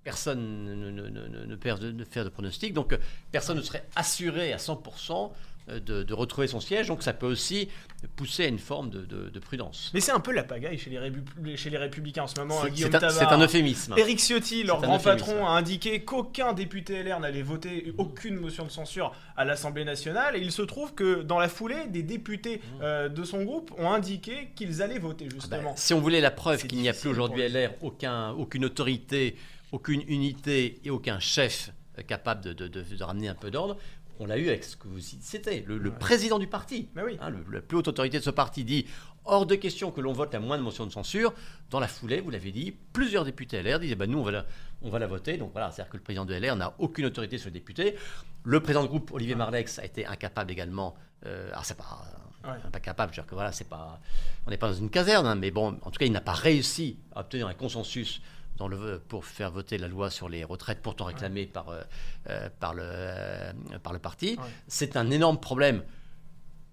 personne 0.05 0.65
ne, 0.65 0.75
ne, 0.75 1.09
ne, 1.09 1.27
ne- 1.27 1.45
ne 1.47 1.57
perd 1.57 1.81
de, 1.81 1.91
de 1.91 2.05
faire 2.05 2.25
de 2.25 2.29
pronostic, 2.29 2.73
donc 2.73 2.93
euh, 2.93 2.99
personne 3.33 3.57
ne 3.57 3.63
serait 3.63 3.89
assuré 3.97 4.53
à 4.53 4.57
100% 4.57 5.33
de, 5.69 6.03
de 6.03 6.15
retrouver 6.15 6.47
son 6.47 6.61
siège, 6.61 6.89
donc 6.89 7.03
ça 7.03 7.13
peut 7.13 7.27
aussi 7.27 7.69
pousser 8.15 8.45
à 8.45 8.47
une 8.49 8.59
forme 8.59 8.89
de, 8.91 9.01
de- 9.05 9.29
de 9.31 9.39
prudence. 9.41 9.91
Mais 9.95 10.01
c'est 10.01 10.13
un 10.13 10.21
peu 10.21 10.33
la 10.33 10.45
pagaille 10.45 10.79
chez 10.79 10.91
les, 10.91 10.99
rébu- 10.99 11.57
chez 11.57 11.71
les 11.71 11.79
Républicains 11.79 12.23
en 12.25 12.27
ce 12.29 12.39
moment. 12.39 12.59
hein, 12.61 12.65
C'est 12.67 12.71
Guillaume 12.71 12.93
c'est 12.93 13.05
un, 13.05 13.11
c'est 13.11 13.25
un 13.25 13.41
euphémisme. 13.41 13.95
Éric 13.97 14.21
Ciotti, 14.21 14.63
leur 14.63 14.81
grand 14.81 14.99
patron, 14.99 15.47
a 15.47 15.51
indiqué 15.51 16.05
qu'aucun 16.05 16.53
député 16.53 17.03
LR 17.03 17.19
n'allait 17.21 17.43
voter 17.43 17.93
aucune 17.99 18.37
motion 18.37 18.65
de 18.65 18.71
censure 18.71 19.13
à 19.37 19.45
l'Assemblée 19.45 19.85
nationale. 19.85 20.37
Et 20.37 20.41
il 20.41 20.53
se 20.53 20.63
trouve 20.63 20.95
que 20.95 21.23
dans 21.23 21.39
la 21.39 21.49
foulée, 21.49 21.87
des 21.89 22.03
députés 22.03 22.61
euh, 22.83 23.09
de 23.09 23.25
son 23.25 23.43
groupe 23.45 23.73
ont 23.79 23.91
indiqué 23.91 24.51
qu'ils 24.55 24.83
allaient 24.83 24.99
voter, 24.99 25.25
Mmh. 25.25 25.29
Ah 25.29 25.35
bah, 25.49 25.57
justement. 25.57 25.75
si 25.77 25.95
on 25.95 26.01
voulait 26.01 26.21
la 26.21 26.31
preuve 26.31 26.61
C'est 26.61 26.69
qu'il 26.69 26.79
n'y 26.81 26.89
a 26.89 26.93
plus 26.93 27.09
aujourd'hui 27.09 27.43
LR 27.49 27.71
aucun, 27.83 28.31
aucune 28.33 28.65
autorité, 28.67 29.37
aucune 29.73 30.03
unité 30.09 30.79
et 30.85 30.91
aucun 30.91 31.19
chef 31.19 31.71
euh, 31.99 32.03
capable 32.03 32.43
de, 32.45 32.53
de- 32.53 32.69
de- 32.69 32.83
de 32.97 33.05
ramener 33.05 33.29
un 33.29 33.35
peu 33.35 33.51
d'ordre, 33.51 33.77
on 34.19 34.27
l'a 34.27 34.39
eu 34.39 34.49
avec 34.49 34.65
ce 34.65 34.77
que 34.77 34.89
vous 34.89 35.01
citez, 35.01 35.63
le, 35.67 35.79
le 35.79 35.91
Ouais. 35.91 35.97
président 35.99 36.39
du 36.39 36.47
parti. 36.47 36.89
Mais 36.95 37.03
oui. 37.03 37.17
Hein, 37.21 37.31
le- 37.31 37.45
la 37.53 37.61
plus 37.61 37.77
haute 37.79 37.89
autorité 37.89 38.19
de 38.19 38.25
ce 38.25 38.31
parti 38.31 38.65
dit 38.65 38.87
hors 39.25 39.47
de 39.47 39.55
question 39.57 39.91
que 39.91 40.01
l'on 40.01 40.13
vote 40.13 40.33
la 40.33 40.41
moindre 40.41 40.63
motion 40.65 40.87
de 40.87 40.93
censure. 40.93 41.33
Dans 41.71 41.81
la 41.81 41.89
foulée, 41.89 42.21
vous 42.21 42.31
l'avez 42.31 42.53
dit, 42.53 42.73
plusieurs 42.93 43.25
députés 43.25 43.63
LR 43.63 43.79
disaient 43.81 43.95
bah, 43.97 44.07
nous, 44.07 44.19
on 44.19 44.23
va, 44.23 44.31
la, 44.31 44.47
on 44.83 44.91
va 44.91 44.99
la 44.99 45.07
voter. 45.07 45.37
Donc 45.37 45.53
voilà, 45.53 45.71
c'est-à-dire 45.71 45.91
que 45.91 45.97
le 45.97 46.03
président 46.03 46.25
de 46.25 46.35
LR 46.35 46.57
n'a 46.57 46.75
aucune 46.79 47.05
autorité 47.07 47.39
sur 47.39 47.47
les 47.49 47.53
députés. 47.55 47.97
Le 48.45 48.61
président 48.61 48.83
de 48.85 48.89
groupe, 48.89 49.11
Olivier 49.13 49.35
Marlex, 49.35 49.79
a 49.79 49.85
été 49.85 50.07
incapable 50.07 50.51
également. 50.53 50.95
euh, 51.27 51.49
alors, 51.51 51.65
c'est 51.65 51.77
pas. 51.77 52.05
Ouais. 52.45 52.53
Pas 52.71 52.79
capable, 52.79 53.13
c'est-à-dire 53.13 53.29
que 53.29 53.35
voilà, 53.35 53.51
c'est 53.51 53.69
pas, 53.69 53.99
on 54.47 54.51
n'est 54.51 54.57
pas 54.57 54.69
dans 54.69 54.75
une 54.79 54.89
caserne, 54.89 55.27
hein, 55.27 55.35
mais 55.35 55.51
bon, 55.51 55.77
en 55.83 55.91
tout 55.91 55.99
cas, 55.99 56.05
il 56.07 56.13
n'a 56.13 56.21
pas 56.21 56.33
réussi 56.33 56.97
à 57.13 57.21
obtenir 57.23 57.49
un 57.49 57.55
consensus 57.55 58.23
dans 58.57 58.69
le, 58.69 58.99
pour 59.09 59.25
faire 59.27 59.51
voter 59.51 59.77
la 59.79 59.89
loi 59.89 60.11
sur 60.11 60.29
les 60.29 60.45
retraites, 60.45 60.81
pourtant 60.83 61.05
réclamée 61.05 61.47
par, 61.47 61.69
euh, 61.69 61.83
euh, 62.31 62.49
par, 62.59 62.75
le, 62.75 62.83
euh, 62.85 63.53
par 63.83 63.93
le 63.93 63.99
parti. 63.99 64.37
Ouais. 64.39 64.45
C'est 64.67 64.97
un 64.97 65.11
énorme 65.11 65.39
problème 65.39 65.83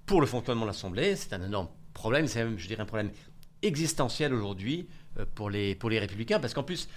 pour 0.06 0.22
le 0.22 0.28
fonctionnement 0.28 0.62
de 0.64 0.68
l'Assemblée. 0.68 1.16
C'est 1.16 1.34
un 1.34 1.44
énorme 1.44 1.68
problème, 1.94 2.28
c'est 2.28 2.44
même, 2.44 2.58
je 2.58 2.68
dirais, 2.68 2.82
un 2.82 2.86
problème 2.86 3.12
existentiel 3.62 4.34
aujourd'hui 4.34 4.88
pour, 5.36 5.50
les, 5.50 5.76
pour 5.76 5.90
les 5.90 6.00
républicains, 6.00 6.40
parce 6.40 6.54
qu'en 6.54 6.64
plus, 6.64 6.88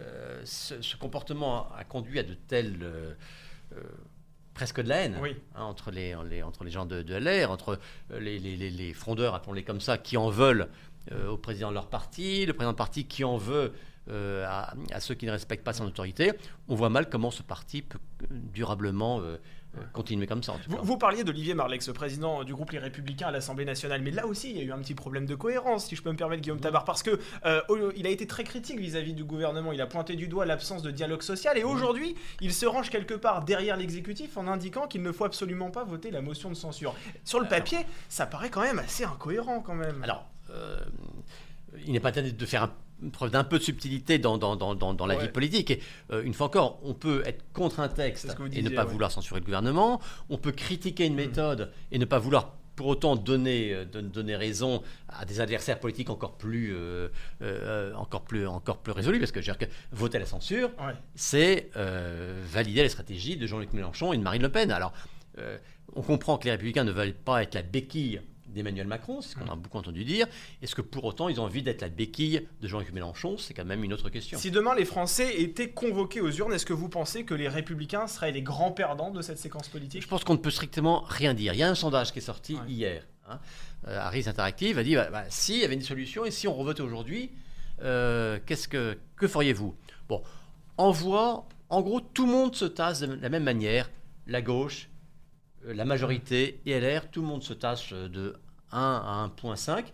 euh, 0.00 0.40
ce, 0.44 0.80
ce 0.82 0.96
comportement 0.96 1.68
a, 1.74 1.84
conduit 1.84 2.18
à 2.18 2.22
de 2.22 2.34
telles... 2.34 2.84
presque 4.54 4.80
de 4.82 4.88
la 4.88 4.96
haine 4.98 5.18
Oui. 5.20 5.34
hein, 5.54 5.62
entre, 5.64 5.90
les, 5.90 6.14
les- 6.28 6.42
entre 6.42 6.64
les 6.64 6.70
gens 6.70 6.84
de, 6.84 7.02
de 7.02 7.14
LR, 7.14 7.50
entre 7.50 7.78
les, 8.18 8.38
les- 8.38 8.56
les- 8.56 8.70
les 8.70 8.92
frondeurs, 8.92 9.34
appelons-les 9.34 9.62
comme 9.64 9.80
ça, 9.80 9.96
qui 9.98 10.16
en 10.16 10.28
veulent 10.28 10.68
euh, 11.10 11.28
au 11.30 11.36
président 11.38 11.70
de 11.70 11.74
leur 11.74 11.88
parti, 11.88 12.44
le 12.46 12.52
président 12.52 12.72
de 12.72 12.76
parti 12.76 13.06
qui 13.06 13.24
en 13.24 13.36
veut 13.38 13.72
euh, 14.10 14.44
à, 14.48 14.74
à 14.92 15.00
ceux 15.00 15.14
qui 15.14 15.26
ne 15.26 15.30
respectent 15.30 15.64
pas 15.64 15.72
son 15.72 15.84
autorité. 15.86 16.32
On 16.68 16.74
voit 16.74 16.88
mal 16.90 17.08
comment 17.08 17.30
ce 17.30 17.42
parti 17.42 17.82
peut 17.82 17.98
euh, 18.22 18.26
durablement 18.52 19.20
euh, 19.20 19.36
continuer 19.94 20.26
comme 20.26 20.42
ça. 20.42 20.52
En 20.52 20.56
tout 20.58 20.68
Vous, 20.68 20.76
cas. 20.76 20.82
vous 20.82 20.98
parliez 20.98 21.24
d'Olivier 21.24 21.54
Marlex, 21.54 21.86
le 21.88 21.94
président 21.94 22.44
du 22.44 22.52
groupe 22.52 22.72
Les 22.72 22.78
Républicains 22.78 23.28
à 23.28 23.30
l'Assemblée 23.30 23.64
nationale, 23.64 24.02
mais 24.02 24.10
là 24.10 24.26
aussi 24.26 24.50
il 24.50 24.58
y 24.58 24.60
a 24.60 24.64
eu 24.64 24.72
un 24.72 24.78
petit 24.78 24.94
problème 24.94 25.24
de 25.24 25.34
cohérence, 25.34 25.86
si 25.86 25.96
je 25.96 26.02
peux 26.02 26.10
me 26.12 26.16
permettre, 26.16 26.42
Guillaume 26.42 26.60
Tabar, 26.60 26.84
parce 26.84 27.02
que 27.02 27.18
euh, 27.46 27.62
il 27.96 28.06
a 28.06 28.10
été 28.10 28.26
très 28.26 28.44
critique 28.44 28.78
vis-à-vis 28.78 29.14
du 29.14 29.24
gouvernement. 29.24 29.72
Il 29.72 29.80
a 29.80 29.86
pointé 29.86 30.14
du 30.14 30.28
doigt 30.28 30.44
l'absence 30.44 30.82
de 30.82 30.90
dialogue 30.90 31.22
social, 31.22 31.56
et 31.56 31.64
aujourd'hui 31.64 32.16
il 32.42 32.52
se 32.52 32.66
range 32.66 32.90
quelque 32.90 33.14
part 33.14 33.44
derrière 33.46 33.78
l'exécutif 33.78 34.36
en 34.36 34.46
indiquant 34.46 34.86
qu'il 34.88 35.00
ne 35.02 35.10
faut 35.12 35.24
absolument 35.24 35.70
pas 35.70 35.84
voter 35.84 36.10
la 36.10 36.20
motion 36.20 36.50
de 36.50 36.54
censure. 36.54 36.94
Sur 37.24 37.40
le 37.40 37.48
papier, 37.48 37.78
ça 38.10 38.26
paraît 38.26 38.50
quand 38.50 38.62
même 38.62 38.78
assez 38.78 39.04
incohérent 39.04 39.60
quand 39.60 39.74
même. 39.74 40.02
Alors, 40.02 40.26
euh, 40.50 40.80
il 41.86 41.92
n'est 41.92 42.00
pas 42.00 42.10
interdit 42.10 42.34
de 42.34 42.46
faire 42.46 42.64
un- 42.64 42.74
preuve 43.10 43.30
d'un 43.30 43.44
peu 43.44 43.58
de 43.58 43.64
subtilité 43.64 44.18
dans, 44.18 44.38
dans, 44.38 44.56
dans, 44.56 44.74
dans, 44.74 45.06
la 45.06 45.16
Ouais. 45.16 45.22
vie 45.22 45.28
politique. 45.28 45.70
Et, 45.70 45.80
euh, 46.10 46.22
une 46.22 46.34
fois 46.34 46.46
encore, 46.46 46.78
on 46.84 46.94
peut 46.94 47.22
être 47.26 47.44
contre 47.52 47.80
un 47.80 47.88
texte 47.88 48.36
et 48.52 48.62
ne 48.62 48.68
pas 48.70 48.84
ouais. 48.84 48.90
vouloir 48.92 49.10
censurer 49.10 49.40
le 49.40 49.44
gouvernement. 49.46 50.00
On 50.30 50.38
peut 50.38 50.52
critiquer 50.52 51.06
une 51.06 51.14
méthode 51.14 51.72
et 51.90 51.98
ne 51.98 52.04
pas 52.04 52.18
vouloir 52.18 52.54
pour 52.74 52.86
autant 52.86 53.16
donner, 53.16 53.74
euh, 53.74 53.84
don- 53.84 54.00
donner 54.02 54.34
raison 54.34 54.82
à 55.10 55.26
des 55.26 55.40
adversaires 55.40 55.78
politiques 55.78 56.08
encore 56.08 56.38
plus, 56.38 56.74
euh, 56.74 57.08
euh, 57.42 57.92
encore 57.94 58.22
plus, 58.22 58.46
encore 58.46 58.78
plus 58.78 58.92
résolus. 58.92 59.18
Parce 59.18 59.30
que, 59.32 59.42
je 59.42 59.50
veux 59.50 59.56
dire 59.58 59.68
que 59.68 59.72
voter 59.92 60.18
la 60.18 60.24
censure, 60.26 60.70
Ouais. 60.80 60.94
c'est 61.14 61.70
valider 61.74 62.82
les 62.82 62.88
stratégies 62.88 63.36
de 63.36 63.46
Jean-Luc 63.46 63.72
Mélenchon 63.74 64.12
et 64.14 64.16
de 64.16 64.22
Marine 64.22 64.42
Le 64.42 64.48
Pen. 64.48 64.70
Alors, 64.70 64.92
on 65.94 66.00
comprend 66.02 66.38
que 66.38 66.44
les 66.44 66.52
Républicains 66.52 66.84
ne 66.84 66.92
veulent 66.92 67.12
pas 67.14 67.42
être 67.42 67.54
la 67.54 67.62
béquille 67.62 68.22
d'Emmanuel 68.52 68.86
Macron, 68.86 69.20
c'est 69.20 69.30
ce 69.30 69.36
qu'on 69.36 69.50
a 69.50 69.56
beaucoup 69.56 69.78
entendu 69.78 70.04
dire. 70.04 70.26
Est-ce 70.62 70.74
que 70.74 70.82
pour 70.82 71.04
autant 71.04 71.28
ils 71.28 71.40
ont 71.40 71.44
envie 71.44 71.62
d'être 71.62 71.80
la 71.80 71.88
béquille 71.88 72.46
de 72.60 72.68
Jean-Luc 72.68 72.92
Mélenchon? 72.92 73.36
C'est 73.38 73.54
quand 73.54 73.64
même 73.64 73.82
une 73.84 73.92
autre 73.92 74.08
question. 74.10 74.38
Si 74.38 74.50
demain 74.50 74.74
les 74.74 74.84
Français 74.84 75.40
étaient 75.40 75.70
convoqués 75.70 76.20
aux 76.20 76.30
urnes, 76.30 76.52
est-ce 76.52 76.66
que 76.66 76.72
vous 76.72 76.88
pensez 76.88 77.24
que 77.24 77.34
les 77.34 77.48
Républicains 77.48 78.06
seraient 78.06 78.32
les 78.32 78.42
grands 78.42 78.72
perdants 78.72 79.10
de 79.10 79.22
cette 79.22 79.38
séquence 79.38 79.68
politique? 79.68 80.02
Je 80.02 80.08
pense 80.08 80.24
qu'on 80.24 80.34
ne 80.34 80.38
peut 80.38 80.50
strictement 80.50 81.00
rien 81.08 81.34
dire. 81.34 81.52
Il 81.54 81.58
y 81.58 81.62
a 81.62 81.68
un 81.68 81.74
sondage 81.74 82.12
qui 82.12 82.18
est 82.18 82.22
sorti 82.22 82.54
Ouais. 82.54 82.60
hier. 82.68 83.06
Hein. 83.28 83.38
Euh, 83.88 83.98
Harris 83.98 84.24
Interactive 84.28 84.78
a 84.78 84.82
dit 84.82 84.94
bah, 84.94 85.08
bah, 85.10 85.24
s'il 85.28 85.58
y 85.58 85.64
avait 85.64 85.74
une 85.74 85.80
solution 85.82 86.24
et 86.24 86.30
si 86.30 86.46
on 86.48 86.54
revotait 86.54 86.82
aujourd'hui, 86.82 87.30
euh, 87.82 88.38
qu'est-ce 88.46 88.68
que, 88.68 88.98
que 89.16 89.26
feriez-vous? 89.26 89.74
Bon, 90.08 90.22
en 90.76 90.90
voix, 90.90 91.46
en 91.68 91.80
gros, 91.82 92.00
tout 92.00 92.26
le 92.26 92.32
monde 92.32 92.54
se 92.54 92.64
tasse 92.64 93.00
de 93.00 93.14
la 93.20 93.28
même 93.28 93.44
manière. 93.44 93.90
La 94.26 94.40
gauche, 94.42 94.88
la 95.64 95.84
majorité 95.84 96.60
et 96.66 96.78
LR, 96.80 97.10
tout 97.10 97.20
le 97.22 97.26
monde 97.28 97.42
se 97.42 97.52
tasse 97.52 97.92
euh, 97.92 98.08
de 98.08 98.36
1 98.72 98.78
à 98.80 99.30
1,5. 99.42 99.84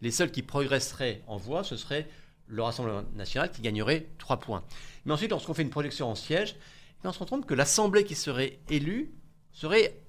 Les 0.00 0.10
seuls 0.10 0.30
qui 0.30 0.42
progresseraient 0.42 1.22
en 1.26 1.36
voix, 1.36 1.64
ce 1.64 1.76
serait 1.76 2.08
le 2.46 2.62
Rassemblement 2.62 3.02
national 3.14 3.50
qui 3.50 3.60
gagnerait 3.62 4.06
3 4.18 4.38
points. 4.40 4.62
Mais 5.04 5.12
ensuite, 5.12 5.30
lorsqu'on 5.30 5.54
fait 5.54 5.62
une 5.62 5.70
projection 5.70 6.08
en 6.10 6.14
siège, 6.14 6.56
on 7.04 7.12
se 7.12 7.18
rend 7.18 7.26
compte 7.26 7.46
que 7.46 7.54
l'Assemblée 7.54 8.04
qui 8.04 8.14
serait 8.14 8.58
élue 8.70 9.10
serait 9.52 10.00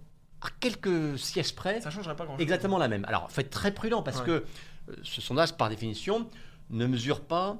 à 0.41 0.47
quelques 0.59 1.17
sièges 1.19 1.53
près 1.55 1.81
Ça 1.81 1.91
changerait 1.91 2.15
pas 2.15 2.25
grand-chose. 2.25 2.41
exactement 2.41 2.77
la 2.77 2.87
même. 2.87 3.03
Alors, 3.05 3.29
faut 3.31 3.41
être 3.41 3.49
très 3.49 3.73
prudent 3.73 4.03
parce 4.03 4.19
Ouais. 4.19 4.25
que 4.25 4.31
euh, 4.31 4.95
ce 5.03 5.21
sondage, 5.21 5.53
par 5.57 5.69
définition, 5.69 6.29
ne 6.69 6.85
mesure 6.85 7.21
pas 7.21 7.57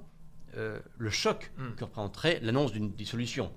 euh, 0.58 0.80
le 0.98 1.10
choc 1.10 1.52
Mm. 1.58 1.76
que 1.76 1.84
représenterait 1.84 2.40
l'annonce 2.42 2.72
d'une 2.72 2.92
dissolution. 2.92 3.52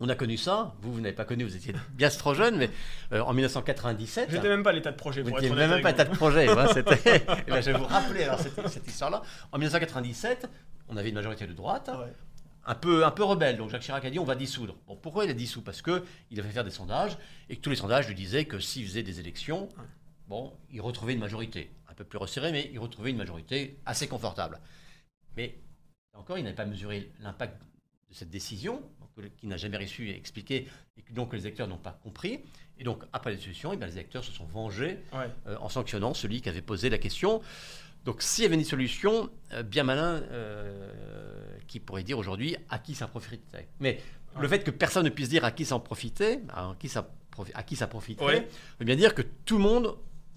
On 0.00 0.08
a 0.08 0.14
connu 0.16 0.36
ça, 0.36 0.74
vous, 0.80 0.92
vous 0.92 1.00
n'avez 1.00 1.14
pas 1.14 1.24
connu, 1.24 1.44
vous 1.44 1.54
étiez 1.56 1.72
bien 1.92 2.08
trop 2.10 2.34
jeune, 2.34 2.56
mais 2.56 2.68
euh, 3.12 3.20
en 3.20 3.32
1997. 3.32 4.28
J'étais 4.30 4.48
même 4.48 4.62
pas 4.64 4.70
à 4.70 4.72
l'état 4.72 4.90
de 4.90 4.96
projet 4.96 5.22
Vous 5.22 5.30
n'étiez 5.30 5.50
même 5.50 5.80
pas 5.82 5.92
tas 5.92 6.04
vous. 6.04 6.10
de 6.12 6.16
projet. 6.16 6.46
Eh 6.46 7.50
ben, 7.50 7.60
je 7.60 7.70
vais 7.70 7.78
vous 7.78 7.84
rappeler 7.84 8.24
alors, 8.24 8.40
cette, 8.40 8.68
cette 8.68 8.86
histoire-là. 8.88 9.22
En 9.52 9.58
1997, 9.58 10.48
on 10.88 10.96
avait 10.96 11.08
une 11.10 11.14
majorité 11.14 11.46
de 11.46 11.52
droite, 11.52 11.90
Ouais. 11.96 12.12
un, 12.66 12.74
peu, 12.74 13.04
un 13.06 13.10
peu 13.12 13.22
rebelle. 13.22 13.56
Donc 13.56 13.70
Jacques 13.70 13.82
Chirac 13.82 14.04
a 14.04 14.10
dit 14.10 14.18
on 14.18 14.24
va 14.24 14.34
dissoudre. 14.34 14.76
Bon, 14.88 14.96
pourquoi 14.96 15.24
il 15.26 15.30
a 15.30 15.34
dissous? 15.34 15.62
Parce 15.62 15.80
qu'il 15.80 15.92
avait 16.32 16.42
fait 16.42 16.50
faire 16.54 16.64
des 16.64 16.70
sondages 16.70 17.16
et 17.48 17.54
que 17.56 17.60
tous 17.60 17.70
les 17.70 17.76
sondages 17.76 18.08
lui 18.08 18.14
disaient 18.16 18.46
que 18.46 18.58
s'il 18.58 18.84
faisait 18.86 19.04
des 19.04 19.20
élections, 19.20 19.68
bon, 20.26 20.52
il 20.72 20.80
retrouvait 20.80 21.12
une 21.12 21.20
majorité. 21.20 21.70
Un 21.88 21.94
peu 21.94 22.02
plus 22.04 22.18
resserrée, 22.18 22.50
mais 22.50 22.68
il 22.72 22.80
retrouvait 22.80 23.10
une 23.10 23.16
majorité 23.16 23.78
assez 23.86 24.08
confortable. 24.08 24.58
Mais 25.36 25.54
encore, 26.14 26.36
il 26.36 26.42
n'avait 26.42 26.56
pas 26.56 26.64
mesuré 26.66 27.12
l'impact 27.20 27.60
de 28.10 28.14
cette 28.14 28.30
décision, 28.30 28.82
qui 29.36 29.46
n'a 29.46 29.56
jamais 29.56 29.76
réussi 29.76 30.10
à 30.10 30.16
expliquer, 30.16 30.66
et 30.98 31.02
que 31.02 31.12
donc 31.12 31.32
les 31.32 31.46
acteurs 31.46 31.68
n'ont 31.68 31.76
pas 31.78 31.98
compris. 32.02 32.40
Et 32.78 32.84
donc, 32.84 33.04
après 33.12 33.30
la 33.30 33.36
dissolution, 33.36 33.72
eh 33.72 33.76
bien, 33.76 33.86
les 33.86 33.98
acteurs 33.98 34.24
se 34.24 34.32
sont 34.32 34.44
vengés 34.46 34.98
Ouais. 35.12 35.28
euh, 35.46 35.56
en 35.60 35.68
sanctionnant 35.68 36.12
celui 36.14 36.40
qui 36.40 36.48
avait 36.48 36.62
posé 36.62 36.90
la 36.90 36.98
question. 36.98 37.40
Donc, 38.04 38.20
s'il 38.20 38.42
y 38.42 38.46
avait 38.46 38.56
une 38.56 38.62
dissolution, 38.62 39.30
euh, 39.52 39.62
bien 39.62 39.84
malin 39.84 40.22
euh, 40.30 40.90
qui 41.68 41.78
pourrait 41.80 42.02
dire 42.02 42.18
aujourd'hui 42.18 42.56
à 42.68 42.78
qui 42.78 42.94
ça 42.94 43.06
profiterait. 43.06 43.68
Mais 43.80 44.00
Ouais. 44.34 44.42
le 44.42 44.48
fait 44.48 44.64
que 44.64 44.72
personne 44.72 45.04
ne 45.04 45.10
puisse 45.10 45.28
dire 45.28 45.44
à 45.44 45.52
qui 45.52 45.64
ça 45.64 45.76
en 45.76 45.80
profitait, 45.80 46.40
à 46.48 46.74
qui 46.78 46.88
ça, 46.88 47.08
à 47.54 47.62
qui 47.62 47.76
ça 47.76 47.86
profiterait, 47.86 48.40
Ouais. 48.40 48.48
veut 48.80 48.84
bien 48.86 48.96
dire 48.96 49.14
que 49.14 49.22
tout 49.22 49.56
le 49.56 49.62
monde 49.62 49.94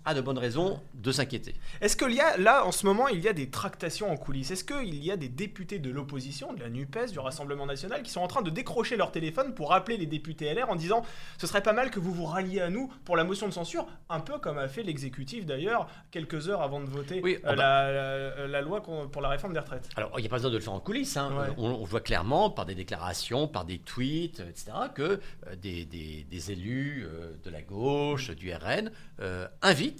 a 0.07 0.13
de 0.13 0.21
bonnes 0.21 0.37
raisons 0.37 0.79
de 0.93 1.11
s'inquiéter. 1.11 1.53
Est-ce 1.81 1.97
qu'il 1.97 2.11
y 2.13 2.19
a, 2.21 2.37
là, 2.37 2.65
en 2.65 2.71
ce 2.71 2.85
moment, 2.85 3.07
il 3.09 3.19
y 3.21 3.27
a 3.27 3.33
des 3.33 3.49
tractations 3.49 4.09
en 4.09 4.15
coulisses? 4.17 4.51
Est-ce 4.51 4.63
qu'il 4.63 5.03
y 5.03 5.11
a 5.11 5.17
des 5.17 5.27
députés 5.27 5.79
de 5.79 5.89
l'opposition, 5.91 6.53
de 6.53 6.61
la 6.61 6.69
NUPES, 6.69 7.11
du 7.11 7.19
Rassemblement 7.19 7.65
National, 7.65 8.01
qui 8.03 8.09
sont 8.11 8.21
en 8.21 8.27
train 8.27 8.41
de 8.41 8.49
décrocher 8.49 8.95
leur 8.95 9.11
téléphone 9.11 9.53
pour 9.53 9.73
appeler 9.73 9.97
les 9.97 10.05
députés 10.05 10.53
LR 10.53 10.69
en 10.69 10.75
disant 10.75 11.03
ce 11.37 11.45
serait 11.45 11.61
pas 11.61 11.73
mal 11.73 11.91
que 11.91 11.99
vous 11.99 12.13
vous 12.13 12.25
ralliez 12.25 12.61
à 12.61 12.69
nous 12.69 12.91
pour 13.05 13.17
la 13.17 13.25
motion 13.25 13.47
de 13.47 13.53
censure, 13.53 13.85
un 14.09 14.21
peu 14.21 14.39
comme 14.39 14.57
a 14.57 14.67
fait 14.69 14.83
l'exécutif 14.83 15.45
d'ailleurs, 15.45 15.89
quelques 16.11 16.47
heures 16.47 16.61
avant 16.61 16.79
de 16.79 16.85
voter 16.89 17.19
Oui, 17.21 17.35
euh, 17.35 17.39
ah 17.43 17.55
bah. 17.55 17.91
la, 17.91 17.91
la- 17.91 18.47
la 18.47 18.61
loi 18.61 18.81
pour 18.81 19.21
la 19.21 19.29
réforme 19.29 19.53
des 19.53 19.59
retraites 19.59 19.89
Alors, 19.97 20.11
il 20.17 20.21
n'y 20.21 20.27
a 20.27 20.29
pas 20.29 20.37
besoin 20.37 20.51
de 20.51 20.55
le 20.55 20.61
faire 20.61 20.73
en 20.73 20.79
coulisses. 20.79 21.17
hein. 21.17 21.31
Ouais. 21.37 21.53
On, 21.57 21.69
on 21.69 21.83
voit 21.83 22.01
clairement 22.01 22.49
par 22.49 22.65
des 22.65 22.75
déclarations, 22.75 23.47
par 23.47 23.65
des 23.65 23.79
tweets, 23.79 24.39
etc., 24.39 24.71
que 24.95 25.01
euh, 25.01 25.55
des, 25.61 25.85
des- 25.85 26.23
des 26.29 26.51
élus 26.51 27.05
euh, 27.05 27.33
de 27.43 27.49
la 27.49 27.61
gauche, 27.61 28.31
du 28.31 28.53
RN, 28.53 28.91
euh, 29.19 29.47
invitent 29.61 29.96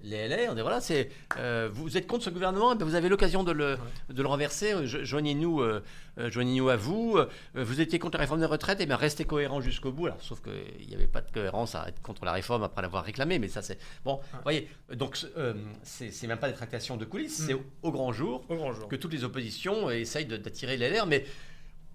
les 0.00 0.28
LR. 0.28 0.50
On 0.50 0.54
dit 0.54 0.60
voilà, 0.60 0.80
c'est 0.80 1.10
euh, 1.38 1.68
vous 1.72 1.96
êtes 1.96 2.06
contre 2.06 2.22
ce 2.24 2.30
gouvernement, 2.30 2.72
eh 2.72 2.76
bien, 2.76 2.86
vous 2.86 2.94
avez 2.94 3.08
l'occasion 3.08 3.42
de 3.42 3.50
le, 3.50 3.76
de 4.10 4.22
le 4.22 4.28
renverser. 4.28 4.86
jo- 4.86 5.02
Joignez-nous, 5.02 5.60
euh, 5.60 5.82
euh, 6.18 6.30
joignez-nous 6.30 6.68
à 6.68 6.76
vous. 6.76 7.18
Vous 7.54 7.80
étiez 7.80 7.98
contre 7.98 8.16
la 8.16 8.20
réforme 8.22 8.38
des 8.38 8.46
retraites, 8.46 8.80
et 8.80 8.86
bien 8.86 8.94
restez 8.94 9.24
cohérent 9.24 9.60
jusqu'au 9.60 9.90
bout. 9.90 10.06
Alors, 10.06 10.22
sauf 10.22 10.40
qu'il 10.40 10.86
n'y 10.86 10.94
avait 10.94 11.08
pas 11.08 11.20
de 11.20 11.30
cohérence 11.32 11.74
à 11.74 11.88
être 11.88 12.00
contre 12.00 12.24
la 12.24 12.30
réforme 12.32 12.62
après 12.62 12.80
l'avoir 12.82 13.02
réclamée, 13.04 13.40
mais 13.40 13.48
ça 13.48 13.60
c'est 13.60 13.78
bon. 14.04 14.20
Vous 14.34 14.38
voyez, 14.44 14.68
donc 14.94 15.18
euh, 15.36 15.54
c'est 15.82 16.26
même 16.28 16.38
pas 16.38 16.48
des 16.48 16.54
tractations 16.54 16.96
de 16.96 17.04
coulisses, 17.04 17.40
Mm. 17.40 17.46
c'est 17.46 17.54
au, 17.54 17.64
au 17.82 17.90
grand 17.90 18.12
jour 18.12 18.44
Au 18.48 18.54
grand 18.54 18.72
jour. 18.72 18.86
que 18.88 18.94
toutes 18.96 19.12
les 19.12 19.24
oppositions 19.24 19.90
essayent 19.90 20.26
d'attirer 20.26 20.76
les 20.76 20.90
LR, 20.90 21.06
mais 21.06 21.24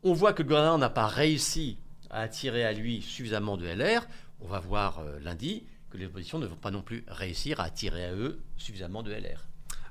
on 0.04 0.12
voit 0.12 0.34
que 0.34 0.44
le 0.44 0.50
gouvernement 0.50 0.78
n'a 0.78 0.90
pas 0.90 1.08
réussi 1.08 1.78
à 2.10 2.20
attirer 2.20 2.66
à 2.66 2.74
lui 2.74 3.02
suffisamment 3.02 3.56
de 3.56 3.66
LR. 3.66 4.06
On 4.42 4.48
va 4.50 4.60
voir 4.60 5.02
lundi 5.22 5.64
que 5.94 5.98
les 6.00 6.08
oppositions 6.08 6.40
ne 6.40 6.48
vont 6.48 6.56
pas 6.56 6.72
non 6.72 6.82
plus 6.82 7.06
réussir 7.08 7.60
à 7.60 7.66
attirer 7.66 8.06
à 8.06 8.14
eux 8.14 8.40
suffisamment 8.58 9.04
de 9.04 9.14
LR. 9.14 9.46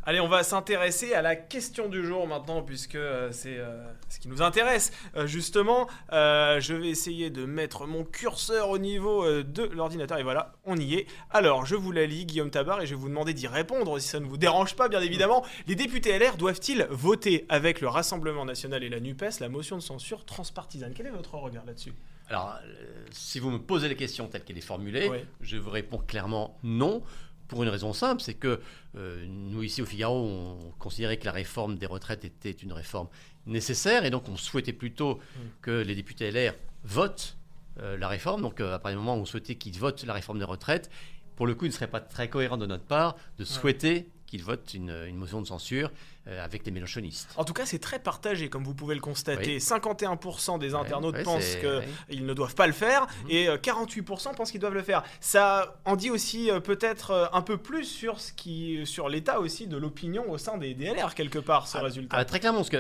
Allez, 0.05 0.19
on 0.19 0.27
va 0.27 0.43
s'intéresser 0.43 1.15
à 1.15 1.23
la 1.23 1.37
question 1.37 1.89
du 1.89 2.05
jour 2.05 2.27
maintenant, 2.27 2.61
puisque 2.61 2.97
euh, 2.97 3.31
c'est 3.31 3.57
euh, 3.57 3.85
ce 4.09 4.19
qui 4.19 4.27
nous 4.27 4.43
intéresse. 4.43 4.91
Euh, 5.15 5.29
justement, 5.29 5.87
je 6.11 6.75
vais 6.75 6.89
essayer 6.89 7.31
de 7.31 7.45
mettre 7.45 7.87
mon 7.87 8.03
curseur 8.03 8.71
au 8.71 8.79
niveau 8.79 9.25
de 9.45 9.63
l'ordinateur, 9.63 10.19
et 10.19 10.25
voilà, 10.25 10.55
on 10.65 10.77
y 10.77 10.95
est. 10.95 11.07
Alors, 11.31 11.67
je 11.67 11.77
vous 11.77 11.93
la 11.93 12.05
lis, 12.05 12.27
Guillaume 12.27 12.51
Tabar, 12.51 12.83
et 12.83 12.87
je 12.87 12.97
vais 12.97 13.01
vous 13.01 13.09
demander 13.09 13.33
d'y 13.33 13.47
répondre, 13.47 14.01
si 14.01 14.09
ça 14.09 14.19
ne 14.19 14.27
vous 14.27 14.39
dérange 14.39 14.75
pas, 14.75 14.89
bien 14.89 15.01
évidemment. 15.01 15.45
Les 15.69 15.77
députés 15.77 16.19
LR 16.19 16.37
doivent-ils 16.37 16.89
voter 16.91 17.47
avec 17.49 17.81
le 17.81 17.87
Rassemblement 17.87 18.45
National 18.45 18.83
et 18.83 18.89
la 18.89 18.99
NUPES 18.99 19.39
la 19.39 19.49
motion 19.49 19.77
de 19.77 19.83
censure 19.83 20.25
transpartisane? 20.25 20.95
Quel 20.97 21.07
est 21.07 21.11
votre 21.11 21.35
regard 21.35 21.65
là-dessus? 21.65 21.93
Alors, 22.33 22.57
euh, 22.65 23.05
si 23.11 23.39
vous 23.41 23.51
me 23.51 23.59
posez 23.59 23.91
la 23.91 23.95
question 23.95 24.27
telle 24.27 24.43
qu'elle 24.43 24.57
est 24.57 24.63
formulée, 24.63 25.11
je 25.43 25.59
vous 25.59 25.69
réponds 25.69 25.99
clairement 25.99 26.59
non. 26.63 27.03
Pour 27.47 27.63
une 27.63 27.69
raison 27.69 27.93
simple, 27.93 28.23
c'est 28.23 28.33
que 28.33 28.59
euh, 28.97 29.27
nous 29.29 29.63
ici 29.63 29.83
au 29.83 29.85
Figaro, 29.85 30.17
on 30.17 30.73
considérait 30.79 31.19
que 31.19 31.27
la 31.27 31.33
réforme 31.33 31.77
des 31.77 31.85
retraites 31.85 32.25
était 32.25 32.51
une 32.51 32.73
réforme 32.73 33.09
nécessaire 33.45 34.07
et 34.07 34.11
donc 34.11 34.31
on 34.31 34.39
souhaitait 34.39 34.73
plutôt 34.73 35.21
que 35.61 35.83
les 35.83 35.95
députés 35.95 36.31
LR 36.31 36.55
votent 36.85 37.37
euh, 37.81 37.99
la 37.99 38.09
réforme. 38.09 38.41
Donc 38.41 38.63
à 38.63 38.79
partir 38.79 38.93
du 38.93 39.05
moment 39.05 39.19
où 39.19 39.21
on 39.21 39.27
souhaitait 39.27 39.57
qu'ils 39.57 39.79
votent 39.79 40.03
la 40.05 40.15
réforme 40.15 40.39
des 40.39 40.47
retraites, 40.47 40.89
pour 41.37 41.47
le 41.47 41.55
coup, 41.55 41.67
il 41.67 41.69
ne 41.69 41.75
serait 41.75 41.91
pas 41.91 42.01
très 42.01 42.31
cohérent 42.31 42.57
de 42.57 42.65
notre 42.65 42.85
part 42.85 43.17
de 43.37 43.45
souhaiter 43.45 44.09
qu'ils 44.33 44.43
votent 44.43 44.73
une, 44.73 44.89
une 45.07 45.17
motion 45.17 45.43
de 45.43 45.47
censure 45.47 45.91
euh, 46.27 46.43
avec 46.43 46.65
les 46.65 46.73
mélenchonistes. 46.73 47.29
En 47.37 47.45
tout 47.45 47.53
cas, 47.53 47.67
c'est 47.67 47.79
très 47.81 47.99
partagé, 47.99 48.49
comme 48.49 48.65
vous 48.65 48.73
pouvez 48.73 48.95
le 48.95 49.03
constater. 49.03 49.57
Oui. 49.57 49.59
51% 49.59 50.59
des 50.59 50.75
internautes 50.75 51.17
ouais, 51.17 51.23
pensent 51.23 51.43
c'est- 51.45 51.61
que 51.61 51.81
ouais. 51.81 51.89
ils 52.09 52.25
ne 52.25 52.33
doivent 52.33 52.55
pas 52.55 52.67
le 52.67 52.73
faire 52.73 53.07
et 53.29 53.47
euh, 53.49 53.59
48% 53.59 54.35
pensent 54.35 54.51
qu'ils 54.51 54.59
doivent 54.61 54.73
le 54.73 54.83
faire. 54.83 55.03
Ça 55.21 55.79
en 55.85 55.97
dit 55.97 56.09
aussi 56.11 56.51
euh, 56.51 56.61
peut-être 56.61 57.11
euh, 57.11 57.27
un 57.35 57.43
peu 57.43 57.59
plus 57.59 57.85
sur 57.85 58.21
ce 58.21 58.33
qui, 58.33 58.81
sur 58.87 59.11
l'état 59.11 59.39
aussi 59.39 59.67
de 59.67 59.77
l'opinion 59.77 60.31
au 60.31 60.39
sein 60.39 60.57
des 60.57 60.73
DLR 60.73 61.15
quelque 61.15 61.39
part 61.39 61.69
ce 61.69 61.77
résultat. 61.77 62.17
Ah, 62.19 62.25
très 62.25 62.41
clairement, 62.41 62.65
parce 62.65 62.71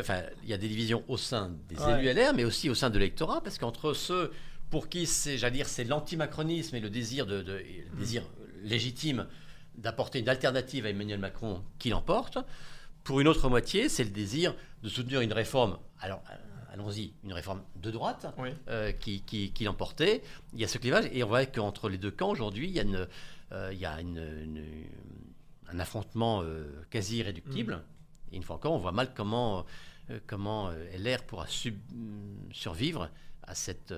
il 0.42 0.49
y 0.49 0.54
a 0.54 0.59
des 0.59 0.68
divisions 0.68 1.04
au 1.06 1.18
sein 1.18 1.50
des 1.68 1.76
Ouais. 1.78 2.00
élus 2.00 2.14
LR, 2.14 2.32
mais 2.35 2.44
aussi 2.44 2.71
au 2.71 2.75
sein 2.75 2.88
de 2.88 2.99
l'électorat, 2.99 3.42
parce 3.42 3.59
qu'entre 3.59 3.92
ceux 3.92 4.32
pour 4.71 4.88
qui 4.88 5.04
c'est, 5.04 5.37
j'allais 5.37 5.56
dire, 5.56 5.68
c'est 5.68 5.85
l'antimacronisme 5.85 6.76
et 6.76 6.80
le 6.80 6.88
désir, 6.88 7.26
de, 7.26 7.42
de- 7.42 7.59
et 7.59 7.85
le 7.92 7.99
désir 7.99 8.23
légitime 8.62 9.26
d'apporter 9.76 10.18
une 10.20 10.28
alternative 10.28 10.86
à 10.86 10.90
Emmanuel 10.90 11.18
Macron 11.20 11.62
qui 11.78 11.90
l'emporte, 11.90 12.38
Pour 13.04 13.18
une 13.20 13.26
autre 13.26 13.48
moitié, 13.48 13.88
c'est 13.88 14.04
le 14.04 14.10
désir 14.10 14.54
de 14.84 14.88
soutenir 14.88 15.20
une 15.22 15.32
réforme. 15.32 15.76
Alors, 16.00 16.22
euh, 16.30 16.34
allons-y, 16.72 17.12
une 17.24 17.32
réforme 17.32 17.62
de 17.76 17.90
droite 17.90 18.26
Oui. 18.38 18.50
euh, 18.68 18.92
qui, 18.92 19.22
qui, 19.22 19.50
qui 19.52 19.64
l'emportait. 19.64 20.22
Il 20.52 20.60
y 20.60 20.64
a 20.64 20.68
ce 20.68 20.78
clivage 20.78 21.06
et 21.12 21.24
on 21.24 21.26
voit 21.26 21.44
qu'entre 21.46 21.88
les 21.88 21.98
deux 21.98 22.12
camps 22.12 22.30
aujourd'hui, 22.30 22.68
il 22.68 22.72
y 22.74 22.78
a, 22.78 22.82
une, 22.84 23.08
euh, 23.50 23.70
il 23.72 23.78
y 23.80 23.86
a 23.86 24.00
une- 24.00 24.18
une- 24.18 24.64
un 25.68 25.80
affrontement 25.80 26.42
euh, 26.42 26.64
quasi 26.90 27.16
irréductible. 27.18 27.82
Et 28.30 28.36
une 28.36 28.44
fois 28.44 28.54
encore, 28.56 28.72
on 28.72 28.78
voit 28.78 28.92
mal 28.92 29.12
comment, 29.14 29.64
comment 30.28 30.70
LR 30.96 31.24
pourra 31.24 31.46
sub- 31.48 31.80
survivre 32.52 33.10
à, 33.42 33.54
cette, 33.56 33.92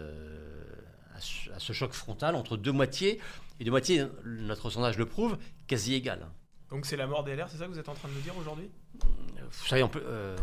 à, 1.15 1.59
ce, 1.59 1.73
choc 1.73 1.93
frontal 1.93 2.35
entre 2.35 2.57
deux 2.57 2.73
moitiés. 2.73 3.21
Et 3.61 3.65
deux 3.65 3.71
moitiés, 3.71 4.05
notre 4.25 4.69
sondage 4.71 4.99
le 4.99 5.07
prouve, 5.07 5.37
quasi 5.67 5.95
égales. 5.95 6.27
Donc 6.71 6.87
c'est 6.87 6.97
la 6.97 7.07
mort 7.07 7.23
des 7.25 7.37
LR, 7.37 7.47
c'est 7.49 7.59
ça 7.59 7.67
que 7.67 7.71
vous 7.71 7.79
êtes 7.79 7.89
en 7.89 7.95
train 7.95 8.09
de 8.09 8.15
nous 8.15 8.21
dire 8.21 8.37
aujourd'hui? 8.39 8.69
Vous 9.01 9.67
savez, 9.67 9.83
on 9.83 9.89
peut. 9.89 10.03
euh, 10.05 10.37
euh, 10.37 10.39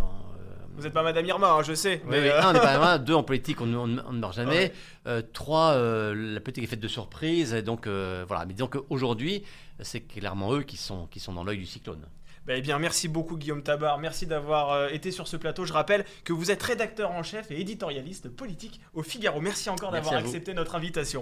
Vous 0.76 0.84
n'êtes 0.84 0.94
pas 0.94 1.04
Madame 1.04 1.26
Irma, 1.26 1.52
hein, 1.52 1.64
je 1.64 1.74
sais. 1.74 2.02
Mais, 2.06 2.22
oui. 2.22 2.28
euh, 2.30 2.42
Un, 2.42 2.50
on 2.50 2.54
n'est 2.54 2.60
pas 2.60 2.78
loin. 2.78 2.98
Deux, 3.00 3.14
en 3.16 3.24
politique, 3.24 3.60
on, 3.60 3.66
ne- 3.66 3.78
on 3.78 3.88
ne- 3.88 4.02
on 4.06 4.14
ne 4.14 4.20
meurt 4.20 4.34
jamais. 4.34 4.56
Ouais. 4.56 4.74
Euh, 5.08 5.22
trois, 5.34 5.76
la 5.76 6.40
politique 6.40 6.64
est 6.64 6.68
faite 6.68 6.80
de 6.80 6.88
surprises. 6.88 7.54
Et 7.54 7.62
donc, 7.64 7.88
voilà. 7.88 8.46
Mais 8.46 8.54
disons 8.54 8.68
qu'aujourd'hui, 8.68 9.44
c'est 9.82 10.02
clairement 10.02 10.54
eux 10.54 10.64
qui 10.64 10.78
sont, 10.78 11.08
qui 11.08 11.20
sont 11.20 11.34
dans 11.34 11.44
l'œil 11.44 11.58
du 11.58 11.66
cyclone. 11.66 12.06
Bah, 12.46 12.54
eh 12.58 12.62
bien, 12.62 12.80
merci 12.80 13.08
beaucoup 13.08 13.38
Guillaume 13.38 13.62
Tabar, 13.62 14.00
merci 14.00 14.26
d'avoir 14.26 14.72
euh, 14.72 14.88
été 14.90 15.12
sur 15.12 15.28
ce 15.28 15.38
plateau. 15.38 15.66
Je 15.66 15.74
rappelle 15.74 16.06
que 16.24 16.34
vous 16.34 16.50
êtes 16.50 16.64
rédacteur 16.64 17.12
en 17.12 17.22
chef 17.22 17.52
et 17.52 17.60
éditorialiste 17.62 18.30
politique 18.30 18.82
au 18.94 19.04
Figaro. 19.04 19.42
Merci 19.42 19.70
encore 19.70 19.92
d'avoir 19.92 20.16
accepté 20.16 20.54
notre 20.54 20.76
invitation. 20.76 21.20